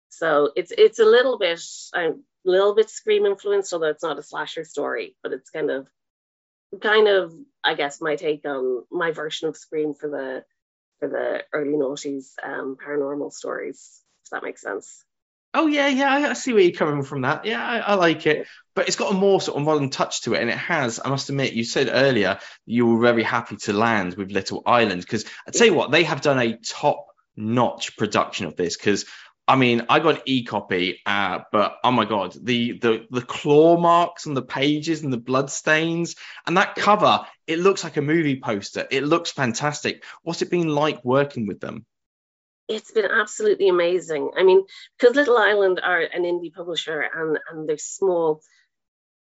So 0.10 0.52
it's 0.56 0.74
it's 0.78 1.00
a 1.00 1.06
little 1.06 1.38
bit 1.38 1.62
a 1.96 2.12
little 2.44 2.76
bit 2.76 2.90
scream 2.90 3.26
influenced, 3.26 3.72
although 3.72 3.88
it's 3.88 4.04
not 4.04 4.20
a 4.20 4.24
slasher 4.24 4.66
story, 4.66 5.16
but 5.24 5.32
it's 5.32 5.50
kind 5.50 5.72
of 5.72 5.88
kind 6.82 7.08
of 7.08 7.34
I 7.64 7.76
guess 7.76 8.02
my 8.02 8.16
take 8.18 8.46
on 8.46 8.84
my 8.92 9.12
version 9.12 9.48
of 9.48 9.56
Scream 9.56 9.94
for 9.94 10.10
the 10.10 10.44
for 11.00 11.08
the 11.10 11.44
early 11.54 11.74
noughties 11.74 12.32
um, 12.44 12.78
paranormal 12.78 13.34
stories. 13.34 14.01
That 14.32 14.44
makes 14.44 14.62
sense? 14.62 15.04
Oh 15.54 15.68
yeah, 15.68 15.88
yeah, 15.90 16.30
I 16.30 16.34
see 16.34 16.54
where 16.54 16.62
you're 16.62 16.72
coming 16.72 17.04
from. 17.04 17.22
That, 17.22 17.44
yeah, 17.44 17.62
I, 17.62 17.80
I, 17.80 17.94
like 17.96 18.26
it, 18.26 18.48
but 18.74 18.88
it's 18.88 18.96
got 18.96 19.12
a 19.12 19.18
more 19.18 19.42
sort 19.42 19.58
of 19.58 19.66
modern 19.66 19.90
touch 19.90 20.22
to 20.22 20.34
it, 20.34 20.42
and 20.42 20.50
it 20.50 20.58
has. 20.58 21.02
I 21.04 21.10
must 21.10 21.28
admit, 21.28 21.54
you 21.54 21.66
said 21.66 21.90
earlier 21.92 22.40
you 22.66 22.86
were 22.86 23.02
very 23.02 23.24
happy 23.24 23.58
to 23.58 23.74
land 23.74 24.16
with 24.16 24.32
Little 24.32 24.64
Island 24.66 25.02
because 25.02 25.26
I 25.46 25.52
tell 25.52 25.68
you 25.68 25.74
what, 25.74 25.92
they 25.92 26.04
have 26.04 26.22
done 26.22 26.40
a 26.40 26.58
top-notch 26.58 27.98
production 27.98 28.46
of 28.46 28.56
this. 28.56 28.78
Because 28.78 29.06
I 29.46 29.58
mean, 29.58 29.88
I 29.90 30.00
got 30.00 30.16
an 30.16 30.22
e-copy, 30.26 31.02
uh, 31.06 31.40
but 31.52 31.76
oh 31.84 31.92
my 31.92 32.06
god, 32.06 32.34
the 32.42 32.80
the 32.80 33.06
the 33.12 33.22
claw 33.22 33.78
marks 33.78 34.28
on 34.28 34.34
the 34.34 34.42
pages 34.42 35.04
and 35.04 35.12
the 35.12 35.18
blood 35.18 35.50
stains 35.50 36.16
and 36.48 36.56
that 36.56 36.76
cover, 36.76 37.26
it 37.46 37.60
looks 37.60 37.84
like 37.84 37.98
a 37.98 38.02
movie 38.02 38.40
poster. 38.40 38.88
It 38.90 39.04
looks 39.04 39.32
fantastic. 39.32 40.06
What's 40.24 40.42
it 40.42 40.50
been 40.50 40.70
like 40.70 41.04
working 41.04 41.46
with 41.46 41.60
them? 41.60 41.86
It's 42.72 42.92
been 42.92 43.06
absolutely 43.06 43.70
amazing. 43.70 44.32
I 44.38 44.44
mean, 44.44 44.64
because 44.98 45.16
Little 45.16 45.38
Island 45.38 45.80
are 45.84 46.00
an 46.02 46.24
indie 46.24 46.54
publisher 46.54 47.02
and 47.02 47.40
and 47.50 47.68
they're 47.68 47.78
small. 47.78 48.42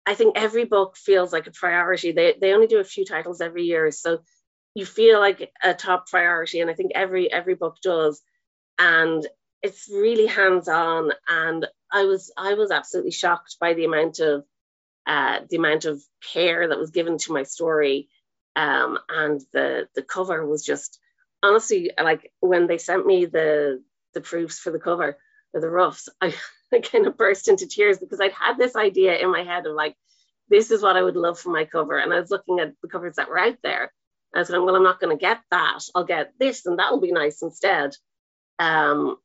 I 0.07 0.15
think 0.15 0.37
every 0.37 0.65
book 0.65 0.97
feels 0.97 1.33
like 1.33 1.47
a 1.47 1.53
priority. 1.53 2.13
They 2.13 2.35
they 2.41 2.53
only 2.55 2.67
do 2.67 2.79
a 2.81 2.85
few 2.85 3.05
titles 3.05 3.41
every 3.41 3.65
year, 3.65 3.91
so 3.91 4.21
you 4.75 4.87
feel 4.87 5.21
like 5.21 5.51
a 5.63 5.75
top 5.75 6.09
priority, 6.09 6.61
and 6.61 6.71
I 6.71 6.75
think 6.75 6.93
every 6.95 7.31
every 7.33 7.55
book 7.55 7.77
does. 7.83 8.21
And 8.79 9.27
it's 9.63 9.89
really 9.89 10.27
hands-on 10.27 11.13
and 11.29 11.67
i 11.93 12.05
was 12.05 12.33
i 12.37 12.55
was 12.55 12.71
absolutely 12.71 13.13
shocked 13.13 13.57
by 13.61 13.75
the 13.75 13.85
amount 13.85 14.19
of 14.19 14.45
uh, 15.05 15.41
the 15.51 15.57
amount 15.57 15.85
of 15.85 16.01
care 16.33 16.69
that 16.69 16.79
was 16.79 16.91
given 16.93 17.19
to 17.19 17.33
my 17.33 17.43
story 17.43 18.09
um, 18.55 18.99
and 19.09 19.41
the 19.53 19.89
the 19.95 20.03
cover 20.03 20.47
was 20.47 20.65
just 20.65 21.01
honestly 21.43 21.91
like 22.03 22.33
when 22.41 22.67
they 22.67 22.79
sent 22.79 23.07
me 23.07 23.27
the 23.27 23.83
the 24.15 24.21
proofs 24.21 24.59
for 24.59 24.71
the 24.71 24.79
cover 24.79 25.17
for 25.53 25.61
the 25.61 25.71
roughs 25.71 26.09
I, 26.21 26.35
I 26.73 26.81
kind 26.81 27.07
of 27.07 27.17
burst 27.17 27.49
into 27.49 27.67
tears 27.67 27.99
because 27.99 28.21
i'd 28.21 28.33
had 28.33 28.59
this 28.59 28.77
idea 28.77 29.19
in 29.19 29.31
my 29.31 29.45
head 29.45 29.67
of 29.67 29.75
like 29.75 29.97
this 30.49 30.71
is 30.71 30.83
what 30.83 30.97
i 30.97 31.03
would 31.03 31.17
love 31.17 31.39
for 31.39 31.51
my 31.51 31.65
cover. 31.65 31.99
And 31.99 32.13
i 32.13 32.21
was 32.21 32.31
looking 32.31 32.61
at 32.61 32.75
the 32.83 32.89
covers 32.89 33.17
that 33.17 33.29
were 33.29 33.39
out 33.39 33.59
there. 33.63 33.93
I 34.35 34.39
was 34.39 34.49
going, 34.49 34.65
well, 34.65 34.77
I'm 34.77 34.83
not 34.83 35.01
going 35.01 35.17
to 35.17 35.21
get 35.21 35.41
that. 35.51 35.81
I'll 35.95 36.05
get 36.05 36.33
this, 36.39 36.65
and 36.65 36.79
that'll 36.79 37.01
be 37.01 37.13
nice 37.13 37.43
instead. 37.43 37.95
Um, 38.59 39.17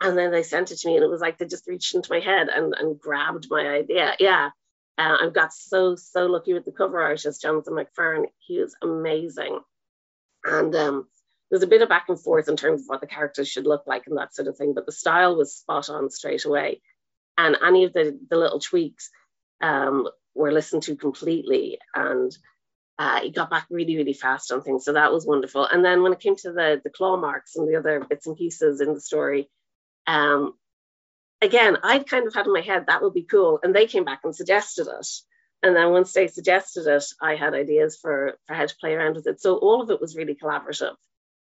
and 0.00 0.16
then 0.16 0.30
they 0.30 0.42
sent 0.42 0.70
it 0.72 0.78
to 0.78 0.88
me 0.88 0.96
and 0.96 1.04
it 1.04 1.10
was 1.10 1.20
like 1.22 1.38
they 1.38 1.46
just 1.46 1.66
reached 1.66 1.94
into 1.94 2.12
my 2.12 2.20
head 2.20 2.48
and, 2.48 2.74
and 2.78 3.00
grabbed 3.00 3.46
my 3.50 3.66
idea. 3.66 4.14
Yeah. 4.18 4.50
Uh, 4.98 5.16
i 5.20 5.28
got 5.28 5.52
so 5.52 5.94
so 5.94 6.24
lucky 6.24 6.54
with 6.54 6.64
the 6.64 6.72
cover 6.72 7.02
artist 7.02 7.42
jonathan 7.42 7.74
mcfern. 7.74 8.24
He 8.38 8.58
was 8.60 8.74
amazing. 8.82 9.60
And 10.44 10.74
um, 10.74 11.06
there's 11.50 11.62
a 11.62 11.68
bit 11.68 11.82
of 11.82 11.88
back 11.88 12.06
and 12.08 12.20
forth 12.20 12.48
in 12.48 12.56
terms 12.56 12.82
of 12.82 12.88
what 12.88 13.00
the 13.00 13.06
characters 13.06 13.48
should 13.48 13.66
look 13.66 13.84
like 13.86 14.06
and 14.06 14.18
that 14.18 14.34
sort 14.34 14.48
of 14.48 14.56
thing, 14.56 14.74
but 14.74 14.86
the 14.86 14.92
style 14.92 15.36
was 15.36 15.54
spot 15.54 15.88
on 15.88 16.10
straight 16.10 16.44
away. 16.44 16.80
And 17.38 17.56
any 17.64 17.84
of 17.84 17.92
the, 17.92 18.18
the 18.30 18.36
little 18.36 18.60
tweaks 18.60 19.10
um, 19.60 20.08
were 20.34 20.52
listened 20.52 20.82
to 20.84 20.96
completely. 20.96 21.78
And 21.94 22.36
uh, 22.98 23.20
got 23.28 23.50
back 23.50 23.66
really, 23.70 23.96
really 23.96 24.12
fast 24.12 24.50
on 24.52 24.62
things. 24.62 24.84
So 24.84 24.94
that 24.94 25.12
was 25.12 25.26
wonderful. 25.26 25.66
And 25.66 25.84
then 25.84 26.02
when 26.02 26.12
it 26.12 26.20
came 26.20 26.36
to 26.36 26.52
the, 26.52 26.80
the 26.82 26.90
claw 26.90 27.16
marks 27.16 27.56
and 27.56 27.68
the 27.68 27.76
other 27.76 28.04
bits 28.08 28.26
and 28.26 28.36
pieces 28.36 28.80
in 28.80 28.94
the 28.94 29.00
story, 29.00 29.50
um, 30.06 30.54
again, 31.42 31.76
I'd 31.82 32.08
kind 32.08 32.26
of 32.26 32.34
had 32.34 32.46
in 32.46 32.52
my 32.52 32.62
head 32.62 32.86
that 32.86 33.02
would 33.02 33.12
be 33.12 33.24
cool. 33.24 33.60
And 33.62 33.74
they 33.74 33.86
came 33.86 34.04
back 34.04 34.20
and 34.24 34.34
suggested 34.34 34.86
it. 34.88 35.06
And 35.62 35.76
then 35.76 35.90
once 35.90 36.12
they 36.12 36.28
suggested 36.28 36.86
it, 36.86 37.04
I 37.20 37.34
had 37.34 37.54
ideas 37.54 37.98
for, 38.00 38.34
for 38.46 38.54
how 38.54 38.66
to 38.66 38.76
play 38.80 38.94
around 38.94 39.16
with 39.16 39.26
it. 39.26 39.40
So 39.40 39.56
all 39.56 39.82
of 39.82 39.90
it 39.90 40.00
was 40.00 40.16
really 40.16 40.34
collaborative. 40.34 40.94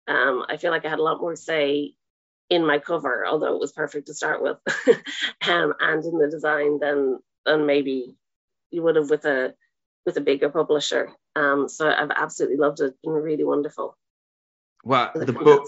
Um, 0.08 0.46
I 0.48 0.58
feel 0.58 0.72
like 0.72 0.86
I 0.86 0.90
had 0.90 1.00
a 1.00 1.04
lot 1.04 1.22
more 1.22 1.36
say 1.36 1.94
in 2.50 2.66
my 2.66 2.80
cover, 2.80 3.26
although 3.26 3.56
it 3.56 3.60
was 3.60 3.72
perfect 3.72 4.08
to 4.08 4.14
start 4.14 4.42
with, 4.42 4.58
um, 5.48 5.74
and 5.80 6.04
in 6.04 6.18
the 6.18 6.30
design 6.30 6.80
than 6.80 7.20
than 7.46 7.66
maybe 7.66 8.16
you 8.72 8.84
would 8.84 8.96
have 8.96 9.10
with 9.10 9.26
a 9.26 9.54
with 10.06 10.18
a 10.18 10.22
bigger 10.22 10.50
publisher. 10.50 11.10
Um, 11.36 11.68
so 11.68 11.90
I've 11.90 12.12
absolutely 12.12 12.58
loved 12.58 12.80
it. 12.80 12.86
It's 12.86 12.98
been 13.04 13.14
really 13.14 13.44
wonderful. 13.44 13.98
Well, 14.84 15.12
the 15.16 15.34
book 15.34 15.68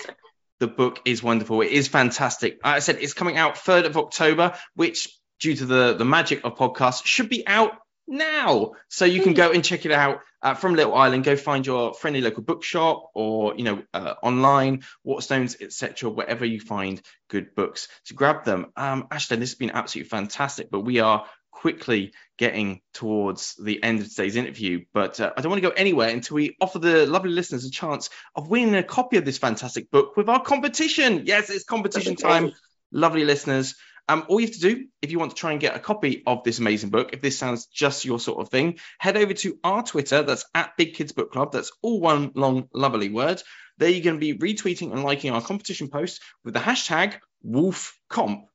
the 0.60 0.67
book 0.67 1.02
is 1.06 1.21
wonderful. 1.21 1.62
It 1.62 1.71
is 1.71 1.88
fantastic. 1.88 2.60
I 2.63 2.80
said 2.80 2.97
it's 3.02 3.13
coming 3.13 3.38
out 3.38 3.56
3rd 3.56 3.86
of 3.86 3.97
October, 3.97 4.54
which 4.76 5.10
due 5.39 5.56
to 5.56 5.65
the 5.65 5.93
the 5.95 6.06
magic 6.06 6.43
of 6.43 6.56
podcasts 6.56 7.06
should 7.06 7.30
be 7.30 7.45
out 7.47 7.73
now. 8.08 8.73
So 8.89 9.06
you 9.06 9.21
can 9.21 9.34
go 9.34 9.52
and 9.52 9.63
check 9.63 9.86
it 9.86 9.91
out 9.91 10.21
uh, 10.41 10.54
from 10.54 10.76
Little 10.76 10.95
Island. 10.95 11.23
Go 11.23 11.36
find 11.36 11.65
your 11.65 11.93
friendly 11.93 12.21
local 12.21 12.43
bookshop 12.43 13.12
or, 13.13 13.56
you 13.56 13.63
know, 13.63 13.84
uh, 13.93 14.15
online, 14.21 14.84
Waterstones, 15.06 15.62
etc., 15.62 16.10
wherever 16.10 16.45
you 16.45 16.60
find 16.60 17.02
good 17.30 17.56
books 17.56 17.88
to 18.06 18.13
grab 18.13 18.45
them. 18.45 18.67
Um, 18.76 19.08
Ashley, 19.12 19.38
this 19.38 19.52
has 19.52 19.58
been 19.58 19.71
absolutely 19.71 20.10
fantastic, 20.10 20.69
but 20.71 20.82
we 20.82 21.00
are 21.00 21.26
quickly 21.52 22.13
getting 22.38 22.82
towards 22.93 23.56
the 23.56 23.82
end 23.82 24.00
of 24.00 24.10
today's 24.10 24.36
interview. 24.36 24.86
But 24.93 25.19
uh, 25.19 25.34
I 25.36 25.41
don't 25.41 25.50
want 25.50 25.63
to 25.63 25.69
go 25.69 25.76
anywhere 25.76 26.10
until 26.10 26.36
we 26.36 26.56
offer 26.62 26.78
the 26.78 27.08
lovely 27.08 27.32
listeners 27.32 27.65
a 27.65 27.71
chance 27.71 28.10
of 28.36 28.50
winning 28.50 28.76
a 28.76 28.84
copy 28.84 29.17
of 29.17 29.26
this 29.26 29.39
fantastic 29.39 29.89
book 29.89 30.15
with 30.15 30.30
our 30.30 30.41
competition. 30.41 31.23
Yes, 31.26 31.50
it's 31.50 31.63
competition 31.63 32.15
time. 32.15 32.52
Lovely 32.91 33.26
listeners. 33.26 33.76
Um, 34.10 34.26
all 34.28 34.39
you 34.39 34.48
have 34.48 34.56
to 34.56 34.62
do, 34.62 34.86
if 35.02 35.12
you 35.12 35.20
want 35.20 35.32
to 35.32 35.38
try 35.38 35.52
and 35.52 35.60
get 35.60 35.76
a 35.76 35.80
copy 35.80 36.24
of 36.26 36.43
this 36.43 36.60
amazing 36.60 36.89
book, 36.89 37.10
if 37.13 37.22
this 37.22 37.38
sounds 37.38 37.65
just 37.65 38.06
your 38.06 38.20
sort 38.20 38.39
of 38.39 38.50
thing, 38.50 38.80
head 39.00 39.17
over 39.17 39.34
to 39.34 39.60
our 39.63 39.84
Twitter. 39.84 40.24
That's 40.24 40.46
at 40.56 40.78
Big 40.78 40.93
Kids 40.93 41.12
Book 41.12 41.32
Club. 41.32 41.52
That's 41.52 41.72
all 41.82 42.00
one 42.00 42.32
long, 42.34 42.70
lovely 42.74 43.10
word. 43.10 43.41
There 43.78 43.89
you're 43.89 44.04
going 44.04 44.20
to 44.20 44.34
be 44.34 44.38
retweeting 44.38 44.91
and 44.93 45.04
liking 45.04 45.32
our 45.32 45.41
competition 45.41 45.89
post 45.89 46.22
with 46.43 46.54
the 46.54 46.60
hashtag 46.60 47.15
WolfComp. 47.46 48.46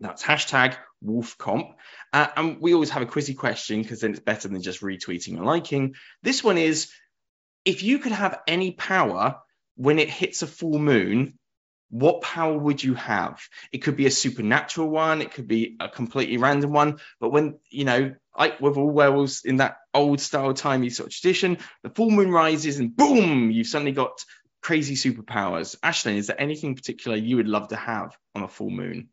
That's 0.00 0.22
hashtag 0.22 0.76
WolfComp. 1.04 1.74
Uh, 2.12 2.26
and 2.36 2.60
we 2.60 2.74
always 2.74 2.90
have 2.90 3.02
a 3.02 3.06
quizzy 3.06 3.36
question 3.36 3.82
because 3.82 4.00
then 4.00 4.10
it's 4.10 4.20
better 4.20 4.48
than 4.48 4.62
just 4.62 4.80
retweeting 4.80 5.36
and 5.36 5.44
liking. 5.44 5.94
This 6.22 6.42
one 6.42 6.58
is 6.58 6.90
if 7.64 7.82
you 7.82 7.98
could 7.98 8.12
have 8.12 8.40
any 8.48 8.72
power 8.72 9.36
when 9.76 9.98
it 9.98 10.10
hits 10.10 10.42
a 10.42 10.46
full 10.46 10.78
moon, 10.78 11.38
what 11.92 12.22
power 12.22 12.56
would 12.56 12.82
you 12.82 12.94
have? 12.94 13.38
It 13.70 13.78
could 13.78 13.96
be 13.96 14.06
a 14.06 14.10
supernatural 14.10 14.88
one, 14.88 15.20
it 15.20 15.32
could 15.32 15.46
be 15.46 15.76
a 15.78 15.90
completely 15.90 16.38
random 16.38 16.72
one. 16.72 17.00
But 17.20 17.32
when, 17.32 17.58
you 17.68 17.84
know, 17.84 18.14
like 18.36 18.60
with 18.62 18.78
all 18.78 18.90
werewolves 18.90 19.44
in 19.44 19.58
that 19.58 19.76
old 19.92 20.18
style 20.18 20.54
timey 20.54 20.88
sort 20.88 21.08
of 21.08 21.12
tradition, 21.12 21.58
the 21.82 21.90
full 21.90 22.10
moon 22.10 22.30
rises 22.30 22.78
and 22.78 22.96
boom, 22.96 23.50
you've 23.50 23.66
suddenly 23.66 23.92
got 23.92 24.24
crazy 24.62 24.94
superpowers. 24.94 25.78
Aislinn, 25.80 26.16
is 26.16 26.28
there 26.28 26.40
anything 26.40 26.76
particular 26.76 27.16
you 27.16 27.36
would 27.36 27.48
love 27.48 27.68
to 27.68 27.76
have 27.76 28.16
on 28.34 28.42
a 28.42 28.48
full 28.48 28.70
moon? 28.70 29.10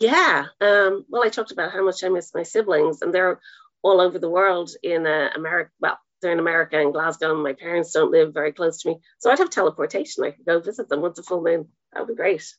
Yeah. 0.00 0.46
Um, 0.60 1.04
well, 1.08 1.24
I 1.24 1.28
talked 1.28 1.52
about 1.52 1.70
how 1.70 1.84
much 1.84 2.02
I 2.02 2.08
miss 2.08 2.34
my 2.34 2.42
siblings, 2.42 3.02
and 3.02 3.14
they're 3.14 3.38
all 3.82 4.00
over 4.00 4.18
the 4.18 4.28
world 4.28 4.70
in 4.82 5.06
uh, 5.06 5.30
America. 5.36 5.70
Well, 5.80 5.98
they're 6.20 6.32
in 6.32 6.38
America 6.38 6.80
in 6.80 6.92
Glasgow. 6.92 7.32
And 7.32 7.42
my 7.42 7.52
parents 7.52 7.92
don't 7.92 8.10
live 8.10 8.34
very 8.34 8.52
close 8.52 8.82
to 8.82 8.90
me, 8.90 8.96
so 9.18 9.30
I'd 9.30 9.38
have 9.38 9.50
teleportation. 9.50 10.24
I 10.24 10.30
could 10.32 10.46
go 10.46 10.60
visit 10.60 10.88
them 10.88 11.00
once 11.00 11.18
a 11.18 11.22
full 11.22 11.42
moon. 11.42 11.68
That 11.92 12.00
would 12.00 12.08
be 12.08 12.14
great. 12.14 12.54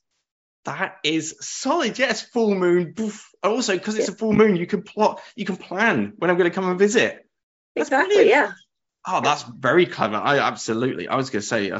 That 0.64 0.98
is 1.02 1.36
solid. 1.40 1.98
Yes, 1.98 2.22
full 2.22 2.54
moon. 2.54 2.94
Poof. 2.94 3.30
Also, 3.42 3.72
because 3.72 3.96
it's 3.96 4.08
yeah. 4.08 4.14
a 4.14 4.16
full 4.16 4.32
moon, 4.32 4.56
you 4.56 4.66
can 4.66 4.82
plot, 4.82 5.20
you 5.34 5.44
can 5.44 5.56
plan 5.56 6.12
when 6.18 6.30
I'm 6.30 6.36
going 6.36 6.48
to 6.50 6.54
come 6.54 6.68
and 6.68 6.78
visit. 6.78 7.26
That's 7.74 7.88
exactly. 7.88 8.16
Brilliant. 8.16 8.30
Yeah. 8.30 8.52
Oh, 9.06 9.20
that's 9.20 9.42
very 9.42 9.86
clever. 9.86 10.16
I 10.16 10.38
absolutely. 10.38 11.08
I 11.08 11.16
was 11.16 11.30
going 11.30 11.42
to 11.42 11.46
say. 11.46 11.72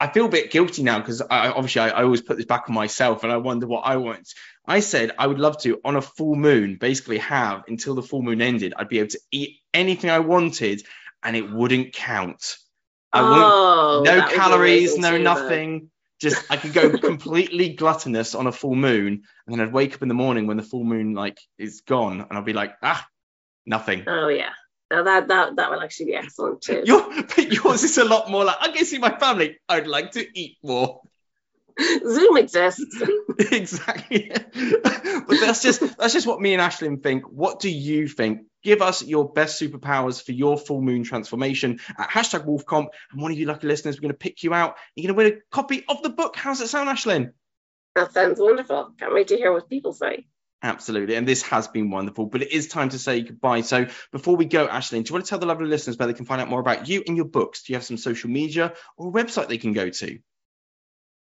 I 0.00 0.08
feel 0.08 0.24
a 0.24 0.30
bit 0.30 0.50
guilty 0.50 0.82
now 0.82 0.98
because 0.98 1.20
I, 1.20 1.48
obviously 1.48 1.82
I, 1.82 1.90
I, 1.90 2.02
always 2.04 2.22
put 2.22 2.38
this 2.38 2.46
back 2.46 2.64
on 2.68 2.74
myself 2.74 3.22
and 3.22 3.30
I 3.30 3.36
wonder 3.36 3.66
what 3.66 3.82
I 3.82 3.96
want. 3.96 4.32
I 4.66 4.80
said 4.80 5.12
I 5.18 5.26
would 5.26 5.38
love 5.38 5.58
to 5.62 5.78
on 5.84 5.96
a 5.96 6.00
full 6.00 6.36
moon 6.36 6.76
basically 6.76 7.18
have 7.18 7.64
until 7.68 7.94
the 7.94 8.02
full 8.02 8.22
moon 8.22 8.40
ended. 8.40 8.72
I'd 8.76 8.88
be 8.88 9.00
able 9.00 9.10
to 9.10 9.20
eat 9.30 9.58
anything 9.74 10.08
I 10.08 10.20
wanted 10.20 10.82
and 11.22 11.36
it 11.36 11.52
wouldn't 11.52 11.92
count. 11.92 12.56
I 13.12 13.20
oh, 13.20 14.02
no 14.04 14.26
calories, 14.28 14.96
no 14.96 15.18
nothing. 15.18 15.90
Just 16.20 16.50
I 16.50 16.56
could 16.56 16.72
go 16.72 16.96
completely 16.98 17.70
gluttonous 17.70 18.34
on 18.34 18.46
a 18.46 18.52
full 18.52 18.76
moon, 18.76 19.22
and 19.46 19.54
then 19.54 19.60
I'd 19.60 19.72
wake 19.72 19.94
up 19.94 20.02
in 20.02 20.08
the 20.08 20.14
morning 20.14 20.46
when 20.46 20.56
the 20.56 20.62
full 20.62 20.84
moon 20.84 21.14
like 21.14 21.40
is 21.58 21.80
gone, 21.80 22.20
and 22.20 22.38
I'd 22.38 22.44
be 22.44 22.52
like, 22.52 22.74
ah, 22.82 23.04
nothing. 23.66 24.04
Oh 24.06 24.28
yeah. 24.28 24.50
Now 24.90 25.04
that 25.04 25.28
that 25.28 25.56
that 25.56 25.70
will 25.70 25.80
actually 25.80 26.06
be 26.06 26.14
excellent 26.14 26.62
too. 26.62 26.82
Your, 26.84 27.08
but 27.22 27.52
yours 27.52 27.84
is 27.84 27.96
a 27.98 28.04
lot 28.04 28.30
more 28.30 28.44
like 28.44 28.56
I 28.60 28.70
can 28.70 28.84
see 28.84 28.98
my 28.98 29.16
family. 29.16 29.58
I'd 29.68 29.86
like 29.86 30.12
to 30.12 30.26
eat 30.38 30.58
more. 30.62 31.00
Zoom 31.80 32.36
exists. 32.36 33.02
exactly. 33.38 34.30
but 34.34 35.40
that's 35.40 35.62
just 35.62 35.96
that's 35.96 36.12
just 36.12 36.26
what 36.26 36.40
me 36.40 36.54
and 36.54 36.62
Aislinn 36.62 37.02
think. 37.02 37.24
What 37.24 37.60
do 37.60 37.70
you 37.70 38.08
think? 38.08 38.42
Give 38.62 38.82
us 38.82 39.02
your 39.02 39.32
best 39.32 39.60
superpowers 39.60 40.22
for 40.22 40.32
your 40.32 40.58
full 40.58 40.82
moon 40.82 41.04
transformation 41.04 41.80
at 41.96 42.10
hashtag 42.10 42.44
WolfComp. 42.44 42.88
And 43.12 43.22
one 43.22 43.32
of 43.32 43.38
you 43.38 43.46
lucky 43.46 43.66
listeners, 43.66 43.96
we're 43.96 44.02
going 44.02 44.12
to 44.12 44.18
pick 44.18 44.42
you 44.42 44.52
out. 44.52 44.76
You're 44.94 45.10
going 45.10 45.14
to 45.14 45.30
win 45.30 45.38
a 45.38 45.54
copy 45.54 45.84
of 45.88 46.02
the 46.02 46.10
book. 46.10 46.36
How's 46.36 46.60
it 46.60 46.68
sound, 46.68 46.90
Aislinn? 46.90 47.32
That 47.94 48.12
sounds 48.12 48.38
wonderful. 48.38 48.92
Can't 48.98 49.14
wait 49.14 49.28
to 49.28 49.36
hear 49.36 49.52
what 49.52 49.70
people 49.70 49.94
say. 49.94 50.26
Absolutely. 50.62 51.14
And 51.14 51.26
this 51.26 51.42
has 51.42 51.68
been 51.68 51.90
wonderful, 51.90 52.26
but 52.26 52.42
it 52.42 52.52
is 52.52 52.68
time 52.68 52.90
to 52.90 52.98
say 52.98 53.22
goodbye. 53.22 53.62
So 53.62 53.86
before 54.12 54.36
we 54.36 54.44
go, 54.44 54.68
Aislinn, 54.68 55.04
do 55.04 55.10
you 55.10 55.14
want 55.14 55.24
to 55.24 55.30
tell 55.30 55.38
the 55.38 55.46
lovely 55.46 55.66
listeners 55.66 55.96
where 55.96 56.06
they 56.06 56.14
can 56.14 56.26
find 56.26 56.40
out 56.40 56.48
more 56.48 56.60
about 56.60 56.86
you 56.86 57.02
and 57.06 57.16
your 57.16 57.26
books? 57.26 57.62
Do 57.62 57.72
you 57.72 57.76
have 57.76 57.84
some 57.84 57.96
social 57.96 58.28
media 58.28 58.74
or 58.96 59.08
a 59.08 59.12
website 59.12 59.48
they 59.48 59.58
can 59.58 59.72
go 59.72 59.88
to? 59.88 60.18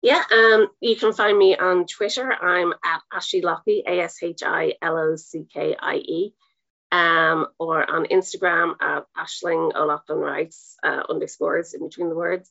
Yeah, 0.01 0.23
um, 0.31 0.67
you 0.81 0.95
can 0.95 1.13
find 1.13 1.37
me 1.37 1.57
on 1.57 1.85
Twitter. 1.85 2.31
I'm 2.31 2.73
at 2.83 3.01
Ashley 3.13 3.41
Lockie, 3.41 3.83
A 3.85 4.01
S 4.01 4.21
H 4.21 4.43
I 4.45 4.73
L 4.81 4.97
O 4.97 5.15
C 5.15 5.45
K 5.53 5.75
I 5.77 5.95
E, 5.95 6.33
um, 6.91 7.47
or 7.57 7.89
on 7.89 8.05
Instagram 8.05 8.75
at 8.81 9.05
Aislinn 9.17 9.75
O'Loughlinn 9.75 10.21
Writes, 10.21 10.75
uh, 10.83 11.03
underscores 11.09 11.73
in 11.73 11.83
between 11.83 12.09
the 12.09 12.15
words, 12.15 12.49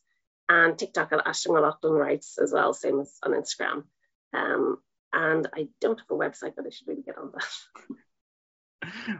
and 0.49 0.79
TikTok 0.79 1.13
at 1.13 1.25
Aislinn 1.25 1.59
O'Loughlinn 1.59 1.99
Writes 1.99 2.39
as 2.39 2.53
well, 2.53 2.75
same 2.75 3.01
as 3.01 3.19
on 3.23 3.33
Instagram. 3.33 3.85
Um, 4.35 4.79
and 5.13 5.47
I 5.55 5.69
don't 5.81 5.99
have 5.99 6.11
a 6.11 6.15
website, 6.15 6.55
but 6.57 6.67
I 6.67 6.71
should 6.71 6.89
really 6.89 7.03
get 7.03 7.19
on 7.19 7.33
that. 7.35 7.95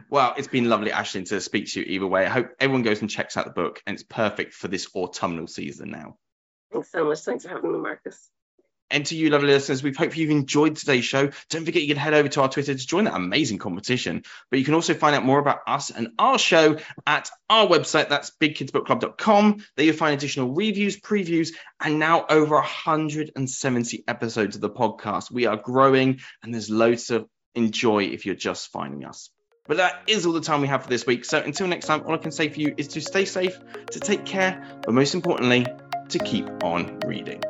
Well, 0.09 0.33
it's 0.37 0.47
been 0.47 0.69
lovely, 0.69 0.89
Aislinn, 0.89 1.27
to 1.29 1.41
speak 1.41 1.67
to 1.67 1.81
you 1.81 1.85
either 1.85 2.07
way. 2.07 2.25
I 2.25 2.29
hope 2.29 2.51
everyone 2.59 2.81
goes 2.81 3.01
and 3.01 3.09
checks 3.09 3.37
out 3.37 3.45
the 3.45 3.51
book, 3.51 3.83
and 3.85 3.93
it's 3.93 4.03
perfect 4.03 4.53
for 4.53 4.67
this 4.67 4.87
autumnal 4.95 5.47
season 5.47 5.91
now. 5.91 6.17
Thanks 6.71 6.91
so 6.91 7.05
much. 7.05 7.19
Thanks 7.19 7.43
for 7.43 7.49
having 7.49 7.73
me, 7.73 7.79
Marcus. 7.79 8.31
And 8.91 9.05
to 9.07 9.15
you, 9.15 9.29
lovely 9.29 9.49
listeners, 9.49 9.83
we 9.83 9.93
hope 9.93 10.17
you've 10.17 10.29
enjoyed 10.31 10.75
today's 10.75 11.05
show. 11.05 11.29
Don't 11.49 11.65
forget 11.65 11.83
you 11.83 11.89
can 11.89 11.97
head 11.97 12.13
over 12.13 12.27
to 12.29 12.41
our 12.41 12.49
Twitter 12.49 12.73
to 12.73 12.87
join 12.87 13.03
that 13.05 13.15
amazing 13.15 13.59
competition. 13.59 14.23
But 14.49 14.59
you 14.59 14.65
can 14.65 14.73
also 14.73 14.93
find 14.93 15.15
out 15.15 15.23
more 15.23 15.39
about 15.39 15.59
us 15.67 15.91
and 15.91 16.09
our 16.17 16.39
show 16.39 16.77
at 17.05 17.29
our 17.49 17.67
website. 17.67 18.09
That's 18.09 18.31
bigkidsbookclub.com. 18.41 19.65
There 19.75 19.85
you'll 19.85 19.95
find 19.95 20.15
additional 20.15 20.53
reviews, 20.53 20.99
previews, 20.99 21.53
and 21.79 21.99
now 21.99 22.25
over 22.29 22.55
170 22.55 24.03
episodes 24.07 24.55
of 24.55 24.61
the 24.61 24.69
podcast. 24.69 25.31
We 25.31 25.45
are 25.45 25.57
growing 25.57 26.19
and 26.43 26.53
there's 26.53 26.69
loads 26.69 27.07
to 27.07 27.27
enjoy 27.55 28.05
if 28.05 28.25
you're 28.25 28.35
just 28.35 28.71
finding 28.71 29.05
us. 29.05 29.29
But 29.67 29.77
that 29.77 30.01
is 30.07 30.25
all 30.25 30.33
the 30.33 30.41
time 30.41 30.61
we 30.61 30.67
have 30.67 30.83
for 30.83 30.89
this 30.89 31.05
week. 31.05 31.25
So 31.25 31.37
until 31.39 31.67
next 31.67 31.85
time, 31.85 32.01
all 32.07 32.15
I 32.15 32.17
can 32.17 32.31
say 32.31 32.49
for 32.49 32.59
you 32.59 32.73
is 32.75 32.87
to 32.89 33.01
stay 33.01 33.25
safe, 33.25 33.55
to 33.91 33.99
take 33.99 34.25
care, 34.25 34.65
but 34.83 34.95
most 34.95 35.13
importantly, 35.13 35.67
to 36.09 36.17
keep 36.17 36.47
on 36.63 36.97
reading. 37.05 37.43